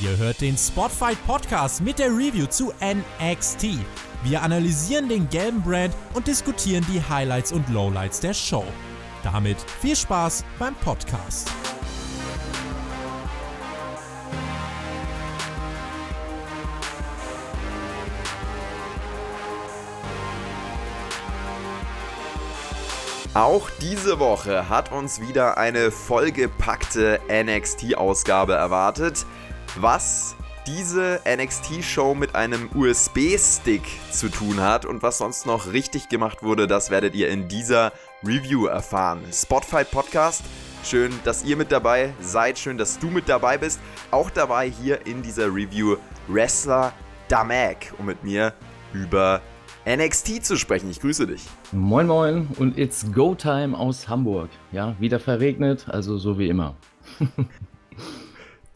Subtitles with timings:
[0.00, 3.80] Ihr hört den Spotfight Podcast mit der Review zu NXT.
[4.22, 8.64] Wir analysieren den gelben Brand und diskutieren die Highlights und Lowlights der Show.
[9.24, 11.50] Damit viel Spaß beim Podcast.
[23.34, 29.26] Auch diese Woche hat uns wieder eine vollgepackte NXT-Ausgabe erwartet.
[29.76, 30.34] Was
[30.66, 36.66] diese NXT-Show mit einem USB-Stick zu tun hat und was sonst noch richtig gemacht wurde,
[36.66, 37.92] das werdet ihr in dieser
[38.24, 39.20] Review erfahren.
[39.32, 40.42] Spotfight Podcast,
[40.84, 43.80] schön, dass ihr mit dabei seid, schön, dass du mit dabei bist.
[44.10, 46.92] Auch dabei hier in dieser Review Wrestler
[47.28, 48.52] Damek, um mit mir
[48.92, 49.40] über
[49.86, 50.90] NXT zu sprechen.
[50.90, 51.46] Ich grüße dich.
[51.72, 54.50] Moin Moin und it's Go Time aus Hamburg.
[54.72, 56.74] Ja, wieder verregnet, also so wie immer.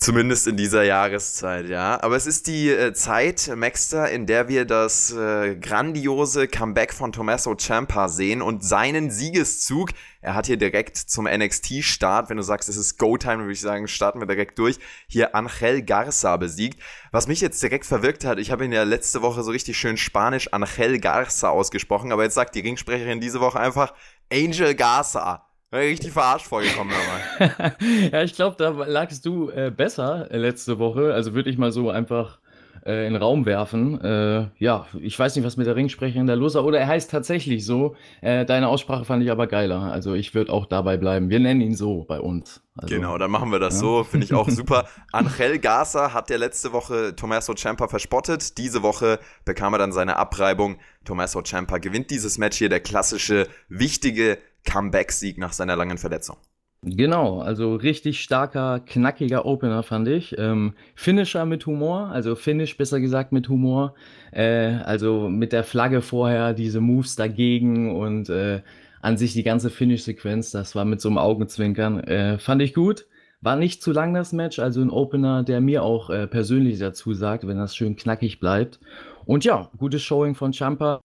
[0.03, 2.03] Zumindest in dieser Jahreszeit, ja.
[2.03, 7.13] Aber es ist die äh, Zeit, Maxter, in der wir das äh, grandiose Comeback von
[7.13, 9.91] Tommaso Ciampa sehen und seinen Siegeszug.
[10.21, 13.87] Er hat hier direkt zum NXT-Start, wenn du sagst, es ist Go-Time, würde ich sagen,
[13.87, 14.81] starten wir direkt durch.
[15.07, 16.83] Hier Angel Garza besiegt.
[17.13, 19.97] Was mich jetzt direkt verwirkt hat, ich habe ihn ja letzte Woche so richtig schön
[19.97, 23.95] Spanisch Angel Garza ausgesprochen, aber jetzt sagt die Ringsprecherin diese Woche einfach
[24.33, 25.47] Angel Garza.
[25.73, 26.93] Richtig verarscht vorgekommen
[27.39, 27.75] dabei.
[28.13, 31.15] ja, ich glaube, da lagst du äh, besser äh, letzte Woche.
[31.15, 32.39] Also würde ich mal so einfach
[32.85, 34.01] äh, in den Raum werfen.
[34.01, 36.61] Äh, ja, ich weiß nicht, was mit der Ringsprecherin da los ist.
[36.61, 37.97] Oder er heißt tatsächlich so.
[38.21, 39.93] Äh, deine Aussprache fand ich aber geiler.
[39.93, 41.31] Also ich würde auch dabei bleiben.
[41.31, 42.63] Wir nennen ihn so bei uns.
[42.77, 43.81] Also, genau, dann machen wir das ja.
[43.81, 44.05] so.
[44.05, 44.87] Finde ich auch super.
[45.13, 48.59] Angel Garza hat ja letzte Woche Tommaso Ciampa verspottet.
[48.59, 50.79] Diese Woche bekam er dann seine Abreibung.
[51.05, 52.69] Tommaso Ciampa gewinnt dieses Match hier.
[52.69, 56.37] Der klassische, wichtige Comeback-Sieg nach seiner langen Verletzung.
[56.85, 60.37] Genau, also richtig starker, knackiger Opener fand ich.
[60.37, 63.95] Ähm, Finisher mit Humor, also Finish besser gesagt mit Humor.
[64.33, 68.63] Äh, also mit der Flagge vorher, diese Moves dagegen und äh,
[69.01, 72.01] an sich die ganze Finish-Sequenz, das war mit so einem Augenzwinkern.
[72.01, 73.07] Äh, fand ich gut.
[73.41, 77.13] War nicht zu lang das Match, also ein Opener, der mir auch äh, persönlich dazu
[77.15, 78.81] sagt, wenn das schön knackig bleibt.
[79.25, 81.01] Und ja, gutes Showing von Champa,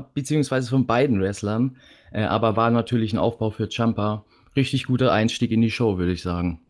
[0.00, 1.76] beziehungsweise von beiden Wrestlern.
[2.12, 4.24] Äh, aber war natürlich ein Aufbau für Champa.
[4.54, 6.60] Richtig guter Einstieg in die Show, würde ich sagen.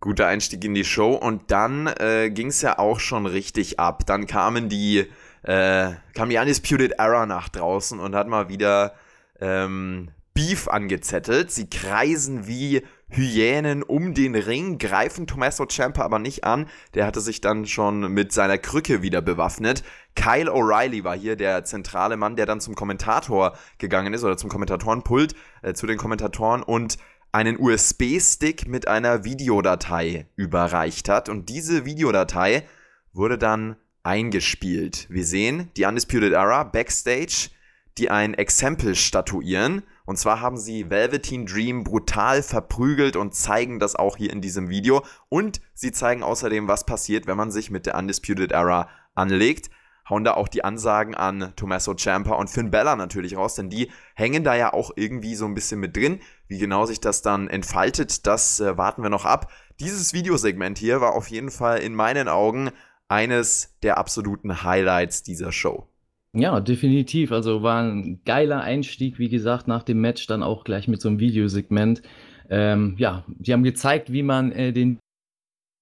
[0.00, 4.06] Guter Einstieg in die Show und dann äh, ging es ja auch schon richtig ab.
[4.06, 5.06] Dann kamen die,
[5.42, 8.94] äh, kam die Undisputed Era nach draußen und hat mal wieder
[9.40, 10.08] ähm,
[10.40, 11.50] Beef angezettelt.
[11.50, 12.80] Sie kreisen wie
[13.10, 16.66] Hyänen um den Ring, greifen Tommaso Ciampa aber nicht an.
[16.94, 19.82] Der hatte sich dann schon mit seiner Krücke wieder bewaffnet.
[20.14, 24.48] Kyle O'Reilly war hier der zentrale Mann, der dann zum Kommentator gegangen ist oder zum
[24.48, 26.96] Kommentatorenpult, äh, zu den Kommentatoren und
[27.32, 31.28] einen USB-Stick mit einer Videodatei überreicht hat.
[31.28, 32.66] Und diese Videodatei
[33.12, 35.06] wurde dann eingespielt.
[35.10, 37.50] Wir sehen die Undisputed Era backstage,
[37.98, 43.96] die ein Exempel statuieren und zwar haben sie Velveteen Dream brutal verprügelt und zeigen das
[43.96, 45.04] auch hier in diesem Video.
[45.28, 49.70] Und sie zeigen außerdem, was passiert, wenn man sich mit der Undisputed Era anlegt.
[50.08, 53.92] Hauen da auch die Ansagen an Tommaso Ciampa und Finn Bella natürlich raus, denn die
[54.14, 56.20] hängen da ja auch irgendwie so ein bisschen mit drin.
[56.48, 59.52] Wie genau sich das dann entfaltet, das äh, warten wir noch ab.
[59.78, 62.70] Dieses Videosegment hier war auf jeden Fall in meinen Augen
[63.08, 65.86] eines der absoluten Highlights dieser Show.
[66.32, 67.32] Ja, definitiv.
[67.32, 71.08] Also war ein geiler Einstieg, wie gesagt, nach dem Match dann auch gleich mit so
[71.08, 72.02] einem Videosegment.
[72.48, 74.98] Ähm, ja, die haben gezeigt, wie man äh, den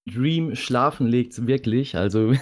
[0.07, 1.97] Dream schlafen legt, wirklich.
[1.97, 2.33] Also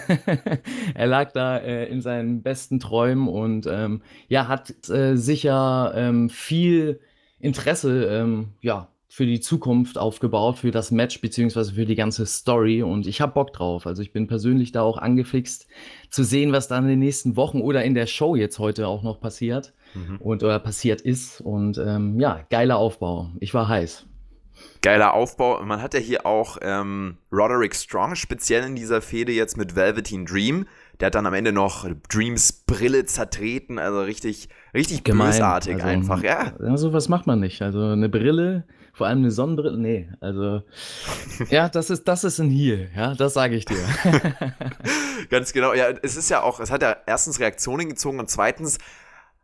[0.95, 6.29] er lag da äh, in seinen besten Träumen und ähm, ja, hat äh, sicher ähm,
[6.29, 7.01] viel
[7.39, 12.83] Interesse ähm, ja, für die Zukunft aufgebaut, für das Match beziehungsweise für die ganze Story
[12.83, 13.87] und ich habe Bock drauf.
[13.87, 15.67] Also ich bin persönlich da auch angefixt
[16.09, 19.03] zu sehen, was da in den nächsten Wochen oder in der Show jetzt heute auch
[19.03, 20.17] noch passiert mhm.
[20.17, 23.29] und oder passiert ist und ähm, ja, geiler Aufbau.
[23.39, 24.05] Ich war heiß.
[24.81, 25.63] Geiler Aufbau.
[25.63, 30.25] Man hat ja hier auch ähm, Roderick Strong, speziell in dieser Fehde jetzt mit Velveteen
[30.25, 30.65] Dream.
[30.99, 35.27] Der hat dann am Ende noch Dreams Brille zertreten, also richtig, richtig Gemein.
[35.27, 36.53] bösartig also, einfach, ja.
[36.59, 37.61] Also was macht man nicht.
[37.61, 38.65] Also eine Brille
[38.97, 40.63] vor allem eine Sonnenbrille, nee, also
[41.51, 43.77] ja, das ist, das ist ein Heal, ja, das sage ich dir.
[45.29, 48.79] Ganz genau, ja, es ist ja auch, es hat ja erstens Reaktionen gezogen und zweitens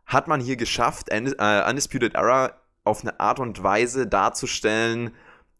[0.06, 5.12] hat man hier geschafft, äh, Undisputed Era auf eine Art und Weise darzustellen,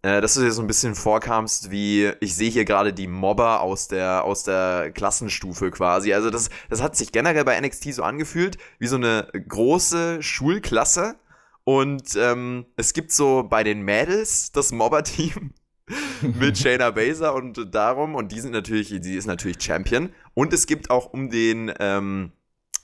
[0.05, 3.61] äh, dass du dir so ein bisschen vorkamst, wie ich sehe hier gerade die Mobber
[3.62, 6.12] aus der, aus der Klassenstufe quasi.
[6.12, 11.17] Also das, das hat sich generell bei NXT so angefühlt, wie so eine große Schulklasse,
[11.65, 15.55] und ähm, es gibt so bei den Mädels das Mobber-Team
[16.39, 20.11] mit Shayna Baszler und darum, und die sind natürlich, sie ist natürlich Champion.
[20.35, 22.33] Und es gibt auch um den ähm,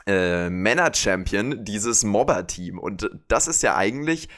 [0.07, 2.79] äh, Männer-Champion dieses Mobber-Team.
[2.79, 4.31] Und das ist ja eigentlich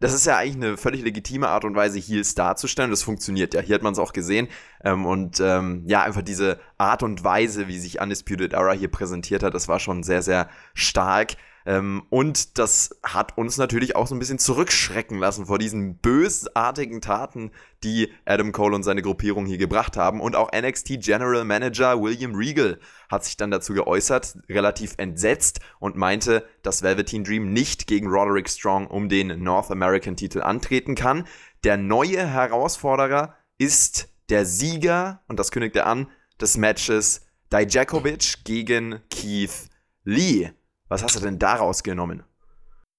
[0.00, 2.90] das ist ja eigentlich eine völlig legitime Art und Weise, Heels darzustellen.
[2.90, 3.60] Das funktioniert ja.
[3.60, 4.48] Hier hat man es auch gesehen.
[4.82, 9.42] Ähm, und ähm, ja, einfach diese Art und Weise, wie sich Undisputed Era hier präsentiert
[9.42, 11.36] hat, das war schon sehr, sehr stark.
[11.70, 17.00] Ähm, und das hat uns natürlich auch so ein bisschen zurückschrecken lassen vor diesen bösartigen
[17.00, 17.52] Taten,
[17.84, 20.20] die Adam Cole und seine Gruppierung hier gebracht haben.
[20.20, 25.94] Und auch NXT General Manager William Regal hat sich dann dazu geäußert, relativ entsetzt und
[25.94, 31.24] meinte, dass Velveteen Dream nicht gegen Roderick Strong um den North American Titel antreten kann.
[31.62, 36.08] Der neue Herausforderer ist der Sieger, und das kündigt er an,
[36.40, 37.20] des Matches
[37.52, 39.68] Dijakovic gegen Keith
[40.02, 40.50] Lee.
[40.90, 42.24] Was hast du denn daraus genommen?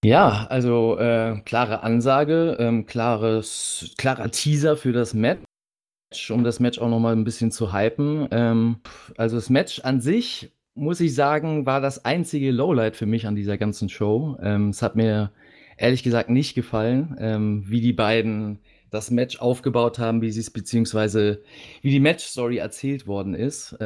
[0.04, 5.44] Ja, also äh, klare Ansage, ähm, klares, klarer Teaser für das Match,
[6.32, 8.30] um das Match auch nochmal ein bisschen zu hypen.
[8.32, 8.78] Ähm,
[9.18, 13.36] also das Match an sich, muss ich sagen, war das einzige Lowlight für mich an
[13.36, 14.38] dieser ganzen Show.
[14.42, 15.34] Ähm, es hat mir
[15.78, 18.60] ehrlich gesagt nicht gefallen, ähm, wie die beiden
[18.90, 21.44] das Match aufgebaut haben, wie sie es beziehungsweise
[21.82, 23.78] wie die Match-Story erzählt worden ist.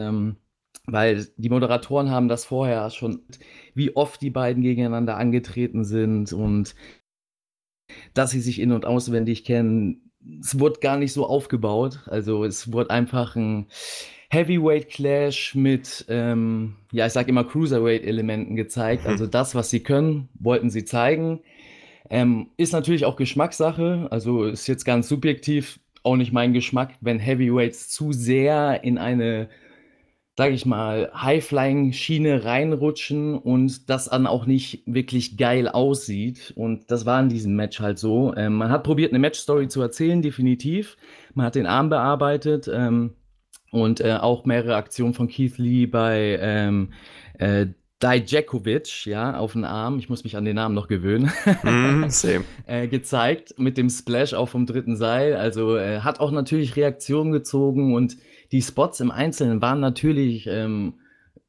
[0.00, 0.36] Ähm,
[0.86, 3.20] weil die Moderatoren haben das vorher schon,
[3.74, 6.74] wie oft die beiden gegeneinander angetreten sind und
[8.14, 10.10] dass sie sich in- und auswendig kennen.
[10.40, 12.00] Es wurde gar nicht so aufgebaut.
[12.06, 13.66] Also es wurde einfach ein
[14.30, 19.06] Heavyweight Clash mit, ähm, ja, ich sag immer Cruiserweight-Elementen gezeigt.
[19.06, 21.40] Also das, was sie können, wollten sie zeigen.
[22.10, 24.08] Ähm, ist natürlich auch Geschmackssache.
[24.10, 29.48] Also ist jetzt ganz subjektiv auch nicht mein Geschmack, wenn Heavyweights zu sehr in eine
[30.36, 36.54] sage ich mal, High-Flying-Schiene reinrutschen und das dann auch nicht wirklich geil aussieht.
[36.56, 38.34] Und das war in diesem Match halt so.
[38.34, 40.96] Ähm, man hat probiert, eine Match-Story zu erzählen, definitiv.
[41.34, 43.12] Man hat den Arm bearbeitet ähm,
[43.70, 46.92] und äh, auch mehrere Aktionen von Keith Lee bei ähm,
[47.38, 47.66] äh,
[48.02, 51.30] Dijakovic, ja, auf den Arm, ich muss mich an den Namen noch gewöhnen,
[51.62, 52.06] mm,
[52.66, 55.36] äh, gezeigt mit dem Splash auch vom dritten Seil.
[55.36, 58.16] Also äh, hat auch natürlich Reaktionen gezogen und
[58.52, 60.94] die Spots im Einzelnen waren natürlich ähm,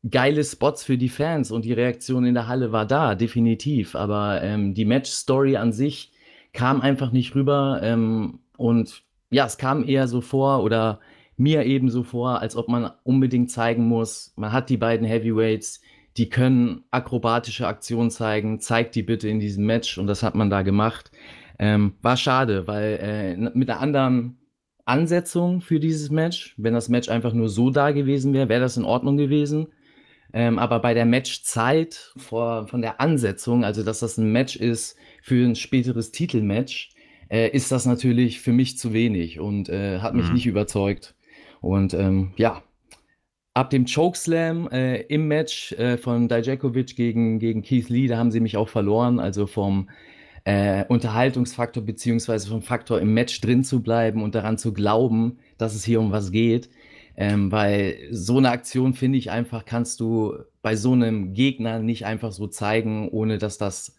[0.10, 3.96] geile Spots für die Fans und die Reaktion in der Halle war da, definitiv.
[3.96, 6.12] Aber ähm, die Match-Story an sich
[6.54, 7.80] kam einfach nicht rüber.
[7.84, 11.00] Ähm, und ja, es kam eher so vor oder
[11.36, 15.82] mir eben so vor, als ob man unbedingt zeigen muss, man hat die beiden Heavyweights,
[16.16, 20.52] die können akrobatische Aktionen zeigen, zeigt die bitte in diesem Match und das hat man
[20.52, 21.12] da gemacht.
[21.58, 24.38] Ähm, war schade, weil äh, mit einer anderen
[24.86, 26.54] Ansetzung für dieses Match.
[26.58, 29.68] Wenn das Match einfach nur so da gewesen wäre, wäre das in Ordnung gewesen.
[30.34, 34.98] Ähm, aber bei der Matchzeit vor, von der Ansetzung, also dass das ein Match ist
[35.22, 36.90] für ein späteres Titelmatch,
[37.30, 40.34] äh, ist das natürlich für mich zu wenig und äh, hat mich mhm.
[40.34, 41.16] nicht überzeugt.
[41.62, 42.64] Und ähm, ja,
[43.54, 48.32] ab dem Chokeslam äh, im Match äh, von Dijakovic gegen, gegen Keith Lee, da haben
[48.32, 49.20] sie mich auch verloren.
[49.20, 49.90] Also vom
[50.46, 55.76] äh, Unterhaltungsfaktor beziehungsweise vom Faktor im Match drin zu bleiben und daran zu glauben, dass
[55.76, 56.70] es hier um was geht.
[57.16, 62.06] Ähm, weil so eine Aktion, finde ich einfach, kannst du bei so einem Gegner nicht
[62.06, 63.96] einfach so zeigen, ohne dass das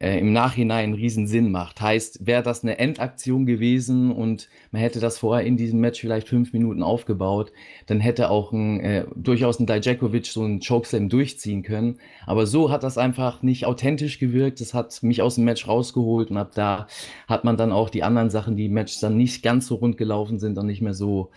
[0.00, 1.80] äh, im Nachhinein riesen Sinn macht.
[1.80, 6.28] Heißt, wäre das eine Endaktion gewesen und man hätte das vorher in diesem Match vielleicht
[6.28, 7.52] fünf Minuten aufgebaut,
[7.86, 11.98] dann hätte auch ein, äh, durchaus ein Dijakovic so einen Chokeslam durchziehen können.
[12.26, 14.60] Aber so hat das einfach nicht authentisch gewirkt.
[14.60, 16.86] Das hat mich aus dem Match rausgeholt und ab da
[17.26, 19.96] hat man dann auch die anderen Sachen, die im Match dann nicht ganz so rund
[19.96, 21.30] gelaufen sind, dann nicht mehr so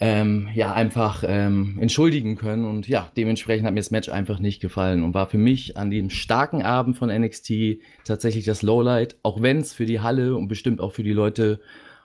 [0.00, 2.64] ähm, ja, einfach ähm, entschuldigen können.
[2.64, 5.90] Und ja, dementsprechend hat mir das Match einfach nicht gefallen und war für mich an
[5.90, 10.48] dem starken Abend von NXT tatsächlich das Lowlight, auch wenn es für die Halle und
[10.48, 11.60] bestimmt auch für die Leute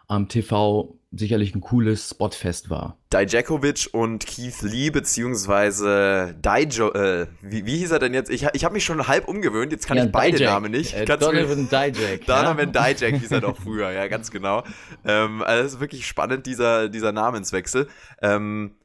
[0.07, 2.97] am TV sicherlich ein cooles Spotfest war.
[3.13, 8.29] Dijakovic und Keith Lee, beziehungsweise Dijo, äh, wie, wie hieß er denn jetzt?
[8.29, 10.51] Ich, ich habe mich schon halb umgewöhnt, jetzt kann ja, ich beide Dijak.
[10.51, 10.93] Namen nicht.
[10.93, 12.25] Äh, Donovan Dijak.
[12.25, 12.91] Donovan ja?
[12.91, 14.63] Dijak hieß er doch früher, ja, ganz genau.
[15.05, 17.87] Ähm, also es ist wirklich spannend, dieser, dieser Namenswechsel.
[18.21, 18.75] Ähm,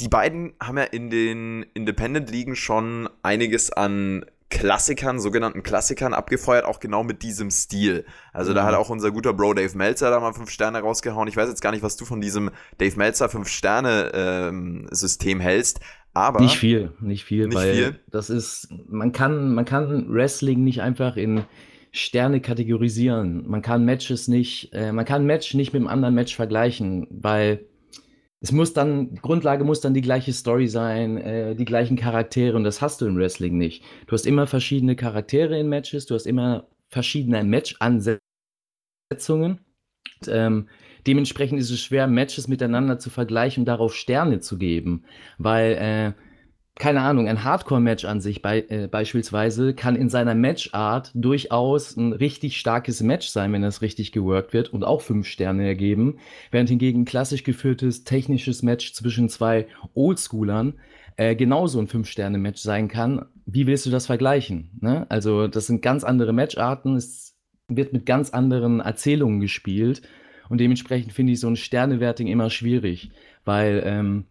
[0.00, 6.78] die beiden haben ja in den Independent-Ligen schon einiges an Klassikern, sogenannten Klassikern abgefeuert, auch
[6.78, 8.04] genau mit diesem Stil.
[8.32, 8.56] Also mhm.
[8.56, 11.28] da hat auch unser guter Bro Dave Meltzer da mal fünf Sterne rausgehauen.
[11.28, 15.40] Ich weiß jetzt gar nicht, was du von diesem Dave Meltzer fünf Sterne ähm, System
[15.40, 15.80] hältst,
[16.14, 18.00] aber nicht viel, nicht viel, nicht weil viel.
[18.10, 21.44] das ist, man kann, man kann Wrestling nicht einfach in
[21.90, 23.48] Sterne kategorisieren.
[23.48, 27.66] Man kann Matches nicht, äh, man kann Match nicht mit einem anderen Match vergleichen, weil
[28.40, 32.64] es muss dann, Grundlage muss dann die gleiche Story sein, äh, die gleichen Charaktere und
[32.64, 33.82] das hast du im Wrestling nicht.
[34.06, 38.20] Du hast immer verschiedene Charaktere in Matches, du hast immer verschiedene Match-Ansetzungen
[40.28, 40.68] Ähm,
[41.06, 45.04] dementsprechend ist es schwer, Matches miteinander zu vergleichen und darauf Sterne zu geben,
[45.38, 46.12] weil äh,
[46.78, 52.12] keine Ahnung, ein Hardcore-Match an sich bei, äh, beispielsweise kann in seiner Matchart durchaus ein
[52.12, 56.18] richtig starkes Match sein, wenn das richtig geworkt wird und auch fünf Sterne ergeben,
[56.50, 60.74] während hingegen ein klassisch geführtes technisches Match zwischen zwei Oldschoolern
[61.16, 63.24] äh, genauso ein Fünf-Sterne-Match sein kann.
[63.46, 64.70] Wie willst du das vergleichen?
[64.80, 65.06] Ne?
[65.08, 67.36] Also das sind ganz andere Matcharten, es
[67.68, 70.02] wird mit ganz anderen Erzählungen gespielt
[70.50, 73.10] und dementsprechend finde ich so ein Sternewerting immer schwierig,
[73.44, 74.24] weil ähm,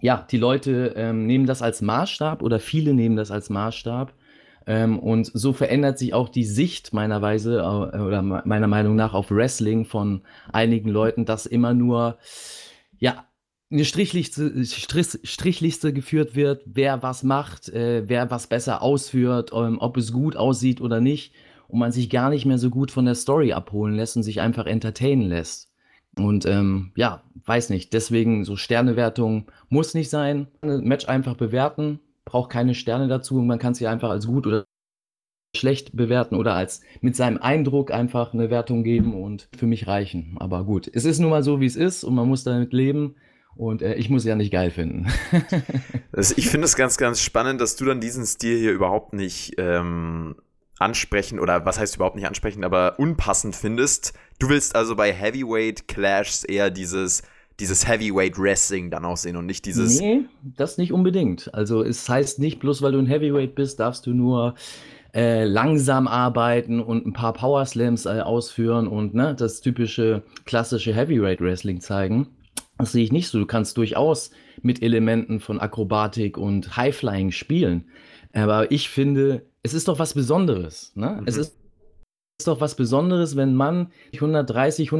[0.00, 4.14] ja, die Leute ähm, nehmen das als Maßstab oder viele nehmen das als Maßstab.
[4.66, 9.14] Ähm, und so verändert sich auch die Sicht meiner Weise äh, oder meiner Meinung nach
[9.14, 10.22] auf Wrestling von
[10.52, 12.18] einigen Leuten, dass immer nur
[12.98, 13.24] ja
[13.70, 19.78] eine Strichliste, Strich, Strichliste geführt wird, wer was macht, äh, wer was besser ausführt, ähm,
[19.80, 21.34] ob es gut aussieht oder nicht,
[21.68, 24.40] und man sich gar nicht mehr so gut von der Story abholen lässt und sich
[24.40, 25.67] einfach entertainen lässt.
[26.18, 30.48] Und ähm, ja, weiß nicht, deswegen so Sternewertung muss nicht sein.
[30.62, 34.46] Ein Match einfach bewerten, braucht keine Sterne dazu und man kann ja einfach als gut
[34.46, 34.64] oder
[35.56, 40.36] schlecht bewerten oder als mit seinem Eindruck einfach eine Wertung geben und für mich reichen.
[40.38, 43.16] Aber gut, es ist nun mal so, wie es ist und man muss damit leben.
[43.56, 45.08] Und äh, ich muss ja nicht geil finden.
[46.12, 49.54] also ich finde es ganz, ganz spannend, dass du dann diesen Stil hier überhaupt nicht
[49.58, 50.36] ähm,
[50.78, 54.12] ansprechen oder was heißt überhaupt nicht ansprechen, aber unpassend findest.
[54.38, 57.22] Du willst also bei Heavyweight Clashs eher dieses
[57.60, 60.00] dieses Heavyweight Wrestling dann auch sehen und nicht dieses.
[60.00, 61.52] Nee, das nicht unbedingt.
[61.54, 64.54] Also es heißt nicht, bloß weil du ein Heavyweight bist, darfst du nur
[65.14, 70.94] äh, langsam arbeiten und ein paar Power Slams äh, ausführen und ne, das typische klassische
[70.94, 72.28] Heavyweight Wrestling zeigen.
[72.78, 73.40] Das sehe ich nicht so.
[73.40, 74.30] Du kannst durchaus
[74.62, 77.86] mit Elementen von Akrobatik und Highflying spielen.
[78.32, 80.92] Aber ich finde, es ist doch was Besonderes.
[80.94, 81.18] Ne?
[81.20, 81.26] Mhm.
[81.26, 81.58] Es ist,
[82.38, 84.92] ist doch was Besonderes, wenn Mann 130,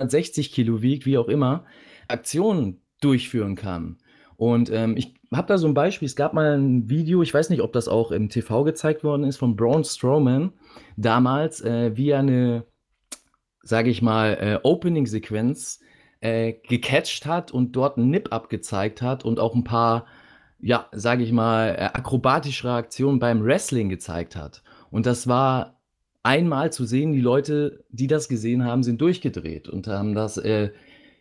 [0.00, 1.64] 160 Kilo wiegt, wie auch immer,
[2.08, 3.98] Aktionen durchführen kann.
[4.36, 6.06] Und ähm, ich habe da so ein Beispiel.
[6.06, 9.24] Es gab mal ein Video, ich weiß nicht, ob das auch im TV gezeigt worden
[9.24, 10.52] ist, von Braun Strowman
[10.96, 12.64] damals, äh, wie er eine,
[13.62, 15.80] sage ich mal, äh, Opening-Sequenz
[16.20, 20.06] äh, gecatcht hat und dort einen Nip abgezeigt hat und auch ein paar
[20.60, 24.62] ja, sage ich mal, äh, akrobatische Reaktionen beim Wrestling gezeigt hat.
[24.90, 25.80] Und das war
[26.22, 30.70] einmal zu sehen, die Leute, die das gesehen haben, sind durchgedreht und haben das äh,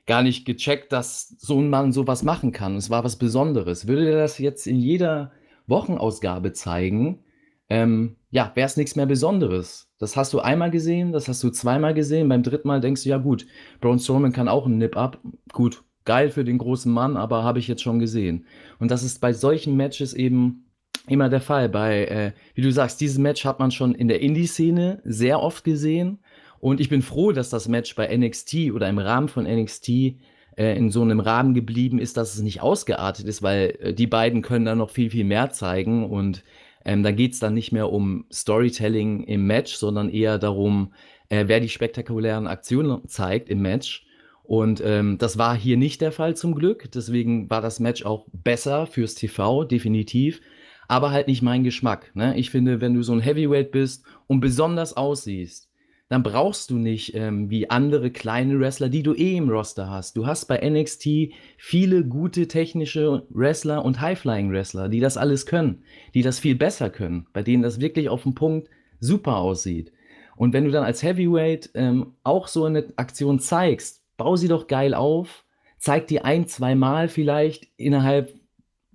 [0.06, 2.76] gar nicht gecheckt, dass so ein Mann sowas machen kann.
[2.76, 3.88] Es war was Besonderes.
[3.88, 5.32] Würde er das jetzt in jeder
[5.68, 7.24] Wochenausgabe zeigen,
[7.70, 9.92] ähm, ja, wäre es nichts mehr Besonderes.
[10.00, 13.10] Das hast du einmal gesehen, das hast du zweimal gesehen, beim dritten Mal denkst du,
[13.10, 13.46] ja gut,
[13.82, 15.20] Braun Strowman kann auch einen Nip-Up,
[15.52, 18.48] gut, geil für den großen Mann, aber habe ich jetzt schon gesehen.
[18.80, 20.66] Und das ist bei solchen Matches eben
[21.08, 21.70] immer der Fall.
[21.70, 25.64] Bei, äh, wie du sagst, dieses Match hat man schon in der Indie-Szene sehr oft
[25.64, 26.20] gesehen.
[26.60, 30.76] Und ich bin froh, dass das Match bei NXT oder im Rahmen von NXT äh,
[30.76, 34.42] in so einem Rahmen geblieben ist, dass es nicht ausgeartet ist, weil äh, die beiden
[34.42, 36.10] können da noch viel, viel mehr zeigen.
[36.10, 36.44] Und
[36.84, 40.94] ähm, da geht es dann nicht mehr um Storytelling im Match, sondern eher darum,
[41.30, 44.07] äh, wer die spektakulären Aktionen zeigt im Match.
[44.48, 46.90] Und ähm, das war hier nicht der Fall zum Glück.
[46.94, 50.40] Deswegen war das Match auch besser fürs TV, definitiv.
[50.88, 52.12] Aber halt nicht mein Geschmack.
[52.16, 52.38] Ne?
[52.38, 55.70] Ich finde, wenn du so ein Heavyweight bist und besonders aussiehst,
[56.08, 60.16] dann brauchst du nicht ähm, wie andere kleine Wrestler, die du eh im Roster hast.
[60.16, 66.22] Du hast bei NXT viele gute technische Wrestler und High-Flying-Wrestler, die das alles können, die
[66.22, 68.70] das viel besser können, bei denen das wirklich auf dem Punkt
[69.02, 69.92] super aussieht.
[70.38, 74.68] Und wenn du dann als Heavyweight ähm, auch so eine Aktion zeigst, bau sie doch
[74.68, 75.46] geil auf,
[75.78, 78.34] zeig die ein, zwei Mal vielleicht innerhalb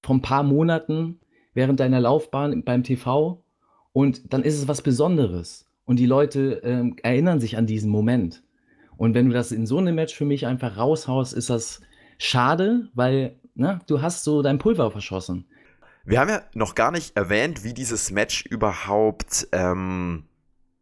[0.02, 1.20] von ein paar Monaten
[1.54, 3.42] während deiner Laufbahn beim TV
[3.92, 8.42] und dann ist es was Besonderes und die Leute ähm, erinnern sich an diesen Moment.
[8.96, 11.80] Und wenn du das in so einem Match für mich einfach raushaust, ist das
[12.18, 15.46] schade, weil ne, du hast so dein Pulver verschossen.
[16.04, 20.24] Wir haben ja noch gar nicht erwähnt, wie dieses Match überhaupt ähm,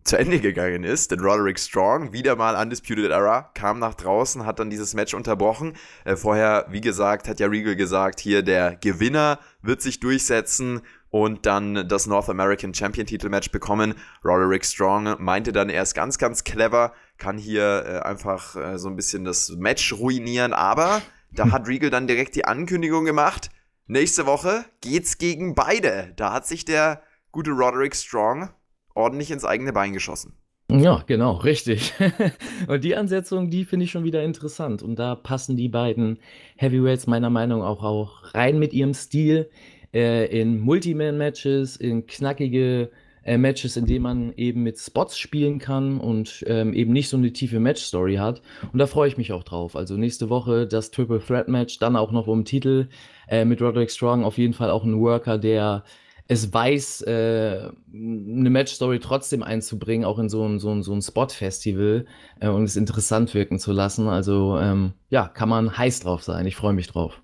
[0.04, 4.58] zu Ende gegangen ist, denn Roderick Strong, wieder mal Undisputed Era, kam nach draußen, hat
[4.58, 5.74] dann dieses Match unterbrochen.
[6.04, 10.80] Äh, vorher, wie gesagt, hat ja Regal gesagt, hier der Gewinner wird sich durchsetzen
[11.10, 13.94] und dann das North American Champion Titelmatch bekommen.
[14.24, 18.88] Roderick Strong meinte dann, er ist ganz, ganz clever, kann hier äh, einfach äh, so
[18.88, 23.50] ein bisschen das Match ruinieren, aber da hat Regal dann direkt die Ankündigung gemacht,
[23.86, 26.14] nächste Woche geht's gegen beide.
[26.16, 27.02] Da hat sich der
[27.32, 28.50] gute Roderick Strong
[28.94, 30.34] ordentlich ins eigene Bein geschossen.
[30.70, 31.92] Ja, genau, richtig.
[32.68, 34.82] und die Ansetzung, die finde ich schon wieder interessant.
[34.82, 36.18] Und da passen die beiden
[36.56, 39.50] Heavyweights meiner Meinung nach auch, rein mit ihrem Stil
[39.92, 42.90] äh, in Multiman-Matches, in knackige
[43.24, 47.16] äh, Matches, in denen man eben mit Spots spielen kann und ähm, eben nicht so
[47.16, 48.40] eine tiefe Match-Story hat.
[48.72, 49.74] Und da freue ich mich auch drauf.
[49.76, 52.88] Also nächste Woche das Triple Threat Match, dann auch noch um Titel
[53.28, 54.24] äh, mit Roderick Strong.
[54.24, 55.84] Auf jeden Fall auch ein Worker, der
[56.30, 61.02] es weiß, äh, eine Match-Story trotzdem einzubringen, auch in so ein, so ein, so ein
[61.02, 62.06] Spot-Festival
[62.38, 64.06] äh, und es interessant wirken zu lassen.
[64.06, 66.46] Also ähm, ja, kann man heiß drauf sein.
[66.46, 67.20] Ich freue mich drauf.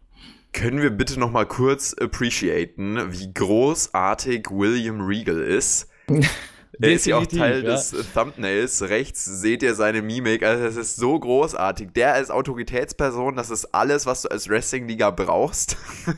[0.53, 5.89] Können wir bitte noch mal kurz appreciaten, wie großartig William Regal ist?
[6.81, 7.71] Er ist ja auch Teil ja.
[7.71, 8.83] des Thumbnails.
[8.83, 10.43] Rechts seht ihr seine Mimik.
[10.43, 11.91] Also, das ist so großartig.
[11.95, 15.77] Der als Autoritätsperson, das ist alles, was du als Wrestling-Liga brauchst.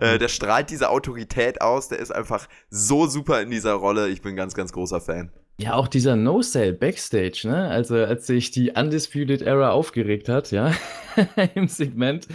[0.00, 1.88] Äh, der strahlt diese Autorität aus.
[1.88, 4.08] Der ist einfach so super in dieser Rolle.
[4.08, 5.30] Ich bin ganz, ganz großer Fan.
[5.60, 7.68] Ja, auch dieser No-Sale Backstage, ne?
[7.68, 10.72] Also, als sich die Undisputed Era aufgeregt hat, ja,
[11.54, 12.26] im Segment,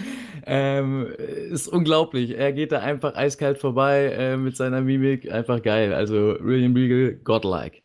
[0.46, 1.08] ähm,
[1.50, 2.38] ist unglaublich.
[2.38, 5.92] Er geht da einfach eiskalt vorbei äh, mit seiner Mimik, einfach geil.
[5.92, 7.82] Also, William Regal, godlike.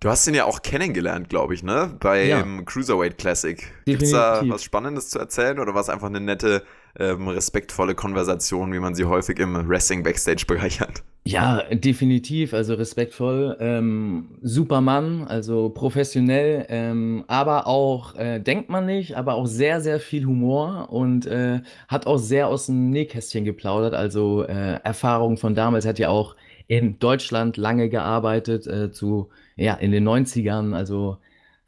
[0.00, 1.96] Du hast ihn ja auch kennengelernt, glaube ich, ne?
[1.98, 2.62] Beim ja.
[2.62, 3.72] Cruiserweight Classic.
[3.86, 6.62] Gibt es da was Spannendes zu erzählen oder war es einfach eine nette,
[6.98, 11.02] ähm, respektvolle Konversation, wie man sie häufig im Wrestling Backstage bereichert?
[11.24, 12.54] Ja, definitiv.
[12.54, 13.56] Also respektvoll.
[13.60, 20.00] Ähm, Supermann, also professionell, ähm, aber auch, äh, denkt man nicht, aber auch sehr, sehr
[20.00, 23.92] viel Humor und äh, hat auch sehr aus dem Nähkästchen geplaudert.
[23.92, 25.84] Also äh, Erfahrungen von damals.
[25.84, 26.34] Hat ja auch
[26.66, 30.74] in Deutschland lange gearbeitet, äh, zu, ja, in den 90ern.
[30.74, 31.18] Also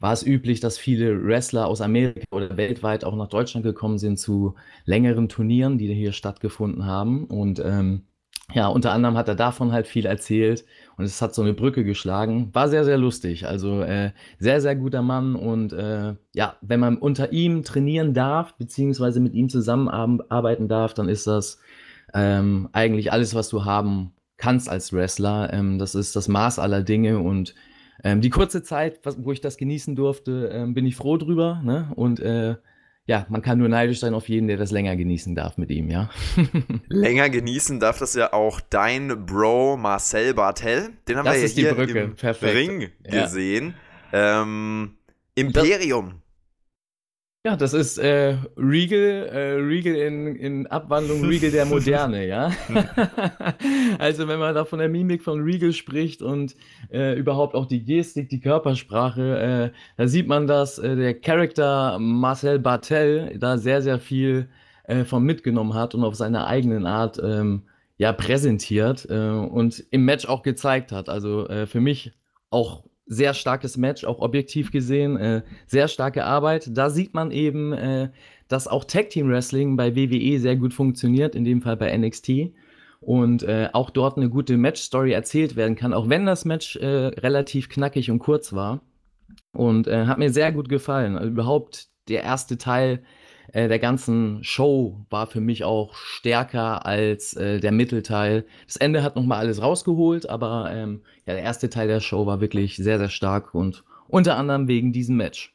[0.01, 4.17] war es üblich, dass viele Wrestler aus Amerika oder weltweit auch nach Deutschland gekommen sind
[4.17, 7.25] zu längeren Turnieren, die hier stattgefunden haben.
[7.25, 8.01] Und ähm,
[8.51, 10.65] ja, unter anderem hat er davon halt viel erzählt
[10.97, 12.49] und es hat so eine Brücke geschlagen.
[12.51, 13.47] War sehr, sehr lustig.
[13.47, 18.55] Also äh, sehr, sehr guter Mann und äh, ja, wenn man unter ihm trainieren darf,
[18.57, 21.59] beziehungsweise mit ihm zusammenarbeiten darf, dann ist das
[22.15, 25.53] ähm, eigentlich alles, was du haben kannst als Wrestler.
[25.53, 27.53] Ähm, das ist das Maß aller Dinge und
[28.03, 31.61] ähm, die kurze Zeit, was, wo ich das genießen durfte, ähm, bin ich froh drüber.
[31.63, 31.91] Ne?
[31.95, 32.55] Und äh,
[33.05, 35.89] ja, man kann nur neidisch sein auf jeden, der das länger genießen darf mit ihm,
[35.89, 36.09] ja.
[36.87, 40.89] länger genießen darf das ja auch dein Bro Marcel Bartel.
[41.07, 42.55] Den haben das wir ja hier im Perfekt.
[42.55, 43.23] Ring ja.
[43.23, 43.73] gesehen.
[44.13, 44.97] Ähm,
[45.35, 46.20] Imperium.
[47.43, 52.51] Ja, das ist äh, Regal, äh, Regal in, in Abwandlung Regal der Moderne, ja.
[53.97, 56.55] also wenn man da von der Mimik von Regal spricht und
[56.91, 61.97] äh, überhaupt auch die Gestik, die Körpersprache, äh, da sieht man, dass äh, der Charakter
[61.97, 64.47] Marcel Bartel da sehr, sehr viel
[64.83, 67.63] äh, von mitgenommen hat und auf seine eigenen Art ähm,
[67.97, 71.07] ja präsentiert und im Match auch gezeigt hat.
[71.07, 72.13] Also für mich
[72.49, 76.69] auch sehr starkes Match, auch objektiv gesehen, äh, sehr starke Arbeit.
[76.77, 78.09] Da sieht man eben, äh,
[78.47, 82.53] dass auch Tag Team Wrestling bei WWE sehr gut funktioniert, in dem Fall bei NXT.
[83.01, 86.87] Und äh, auch dort eine gute Match-Story erzählt werden kann, auch wenn das Match äh,
[86.87, 88.79] relativ knackig und kurz war.
[89.51, 91.17] Und äh, hat mir sehr gut gefallen.
[91.17, 93.03] Also überhaupt der erste Teil
[93.53, 98.45] äh, der ganzen Show war für mich auch stärker als äh, der Mittelteil.
[98.65, 102.41] Das Ende hat nochmal alles rausgeholt, aber ähm, ja, der erste Teil der Show war
[102.41, 105.53] wirklich sehr, sehr stark und unter anderem wegen diesem Match.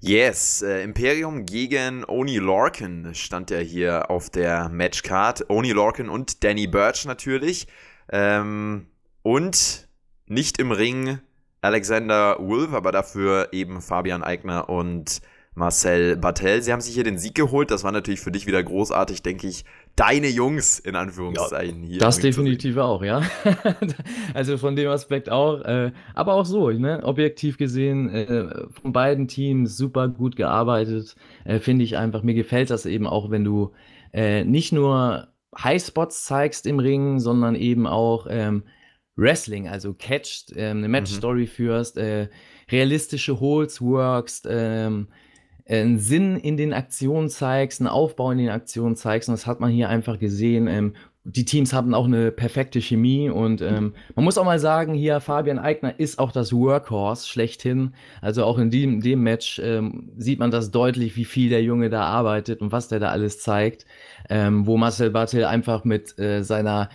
[0.00, 5.48] Yes, äh, Imperium gegen Oni Lorcan stand ja hier auf der Matchcard.
[5.48, 7.66] Oni Lorcan und Danny Birch natürlich.
[8.10, 8.88] Ähm,
[9.22, 9.88] und
[10.26, 11.20] nicht im Ring
[11.62, 15.22] Alexander Wolf, aber dafür eben Fabian Eigner und
[15.54, 16.62] Marcel Bartel.
[16.62, 17.70] Sie haben sich hier den Sieg geholt.
[17.70, 19.64] Das war natürlich für dich wieder großartig, denke ich.
[19.96, 21.98] Deine Jungs in Anführungszeichen ja, hier.
[22.00, 23.22] Das definitiv auch, ja.
[24.34, 25.60] also von dem Aspekt auch.
[25.60, 27.00] Äh, aber auch so, ne?
[27.04, 28.48] objektiv gesehen, äh,
[28.82, 31.14] von beiden Teams super gut gearbeitet.
[31.44, 32.22] Äh, Finde ich einfach.
[32.22, 33.72] Mir gefällt das eben auch, wenn du
[34.12, 38.64] äh, nicht nur Highspots zeigst im Ring, sondern eben auch ähm,
[39.16, 41.46] Wrestling, also catcht, ähm, eine Match-Story mhm.
[41.46, 42.28] führst, äh,
[42.70, 45.08] realistische Holds workst, ähm,
[45.68, 49.28] einen Sinn in den Aktionen zeigst, einen Aufbau in den Aktionen zeigst.
[49.28, 50.66] Und das hat man hier einfach gesehen.
[50.66, 50.94] Ähm,
[51.26, 55.20] die Teams haben auch eine perfekte Chemie und ähm, man muss auch mal sagen, hier
[55.20, 57.94] Fabian Eigner ist auch das Workhorse schlechthin.
[58.20, 61.88] Also auch in dem, dem Match ähm, sieht man das deutlich, wie viel der Junge
[61.88, 63.86] da arbeitet und was der da alles zeigt.
[64.28, 66.90] Ähm, wo Marcel Bartel einfach mit äh, seiner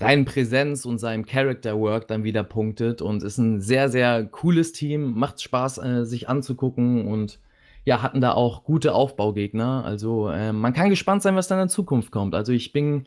[0.00, 4.72] reinen Präsenz und seinem Character Work dann wieder punktet und ist ein sehr, sehr cooles
[4.72, 7.38] Team, macht Spaß, äh, sich anzugucken und
[7.84, 9.84] ja, hatten da auch gute Aufbaugegner.
[9.84, 12.34] Also äh, man kann gespannt sein, was dann in Zukunft kommt.
[12.34, 13.06] Also ich bin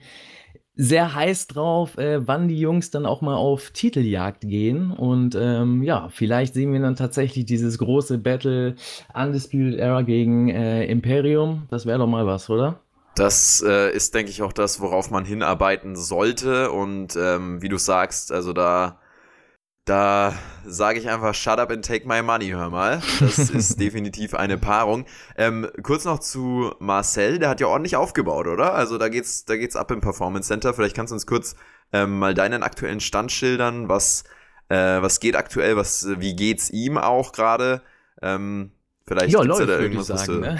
[0.76, 4.92] sehr heiß drauf, äh, wann die Jungs dann auch mal auf Titeljagd gehen.
[4.92, 8.76] Und ähm, ja, vielleicht sehen wir dann tatsächlich dieses große Battle
[9.14, 11.68] Undisputed Era gegen äh, Imperium.
[11.70, 12.80] Das wäre doch mal was, oder?
[13.16, 16.72] Das äh, ist, denke ich, auch das, worauf man hinarbeiten sollte.
[16.72, 19.01] Und ähm, wie du sagst, also da
[19.86, 23.02] Da sage ich einfach, shut up and take my money, hör mal.
[23.20, 25.06] Das ist definitiv eine Paarung.
[25.36, 28.76] Ähm, kurz noch zu Marcel, der hat ja ordentlich aufgebaut, oder?
[28.76, 30.74] Also da geht's, da geht's ab im Performance Center.
[30.74, 31.56] Vielleicht kannst du uns kurz
[31.94, 33.89] ähm, mal deinen aktuellen Stand schildern.
[33.89, 34.24] Was,
[34.70, 35.76] äh, was geht aktuell?
[35.78, 37.82] Was, wie geht's ihm auch gerade?
[38.22, 38.72] Ähm,
[39.08, 40.60] vielleicht ja, läuft, ja da irgendwas, sagen, was du ne?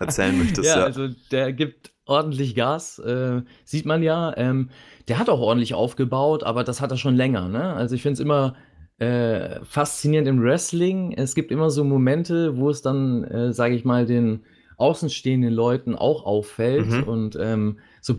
[0.00, 0.68] erzählen möchtest.
[0.68, 4.36] ja, ja, also der gibt ordentlich Gas, äh, sieht man ja.
[4.36, 4.70] Ähm,
[5.08, 7.48] der hat auch ordentlich aufgebaut, aber das hat er schon länger.
[7.48, 7.74] Ne?
[7.74, 8.54] Also ich finde es immer
[8.98, 11.12] äh, faszinierend im Wrestling.
[11.12, 14.44] Es gibt immer so Momente, wo es dann, äh, sage ich mal, den
[14.76, 17.02] außenstehenden Leuten auch auffällt mhm.
[17.04, 18.16] und ähm, so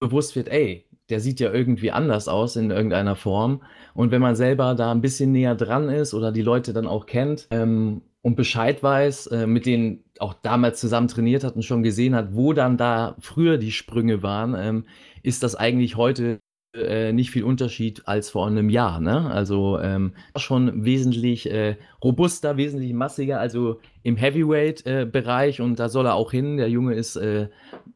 [0.00, 3.62] bewusst wird, ey, der sieht ja irgendwie anders aus in irgendeiner Form.
[3.94, 7.06] Und wenn man selber da ein bisschen näher dran ist oder die Leute dann auch
[7.06, 11.82] kennt ähm, und Bescheid weiß, äh, mit denen auch damals zusammen trainiert hat und schon
[11.82, 14.84] gesehen hat, wo dann da früher die Sprünge waren, ähm,
[15.22, 16.40] ist das eigentlich heute
[16.74, 19.00] äh, nicht viel Unterschied als vor einem Jahr.
[19.00, 19.30] Ne?
[19.30, 26.06] Also ähm, schon wesentlich äh, robuster, wesentlich massiger, also im Heavyweight-Bereich äh, und da soll
[26.06, 26.58] er auch hin.
[26.58, 27.48] Der Junge ist äh,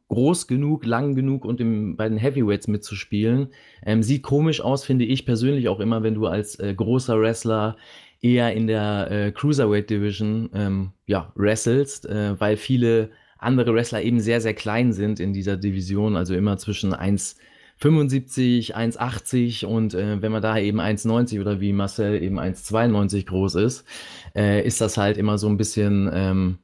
[0.08, 3.48] groß genug, lang genug und im, bei den Heavyweights mitzuspielen.
[3.84, 7.76] Ähm, sieht komisch aus, finde ich persönlich auch immer, wenn du als äh, großer Wrestler
[8.24, 13.10] eher in der äh, Cruiserweight Division ähm, ja, wrestelst, weil viele
[13.44, 19.66] andere Wrestler eben sehr, sehr klein sind in dieser Division, also immer zwischen 1,75, 1,80
[19.66, 23.84] und äh, wenn man da eben 1,90 oder wie Marcel eben 1,92 groß ist,
[24.34, 26.58] äh, ist das halt immer so ein bisschen, ähm,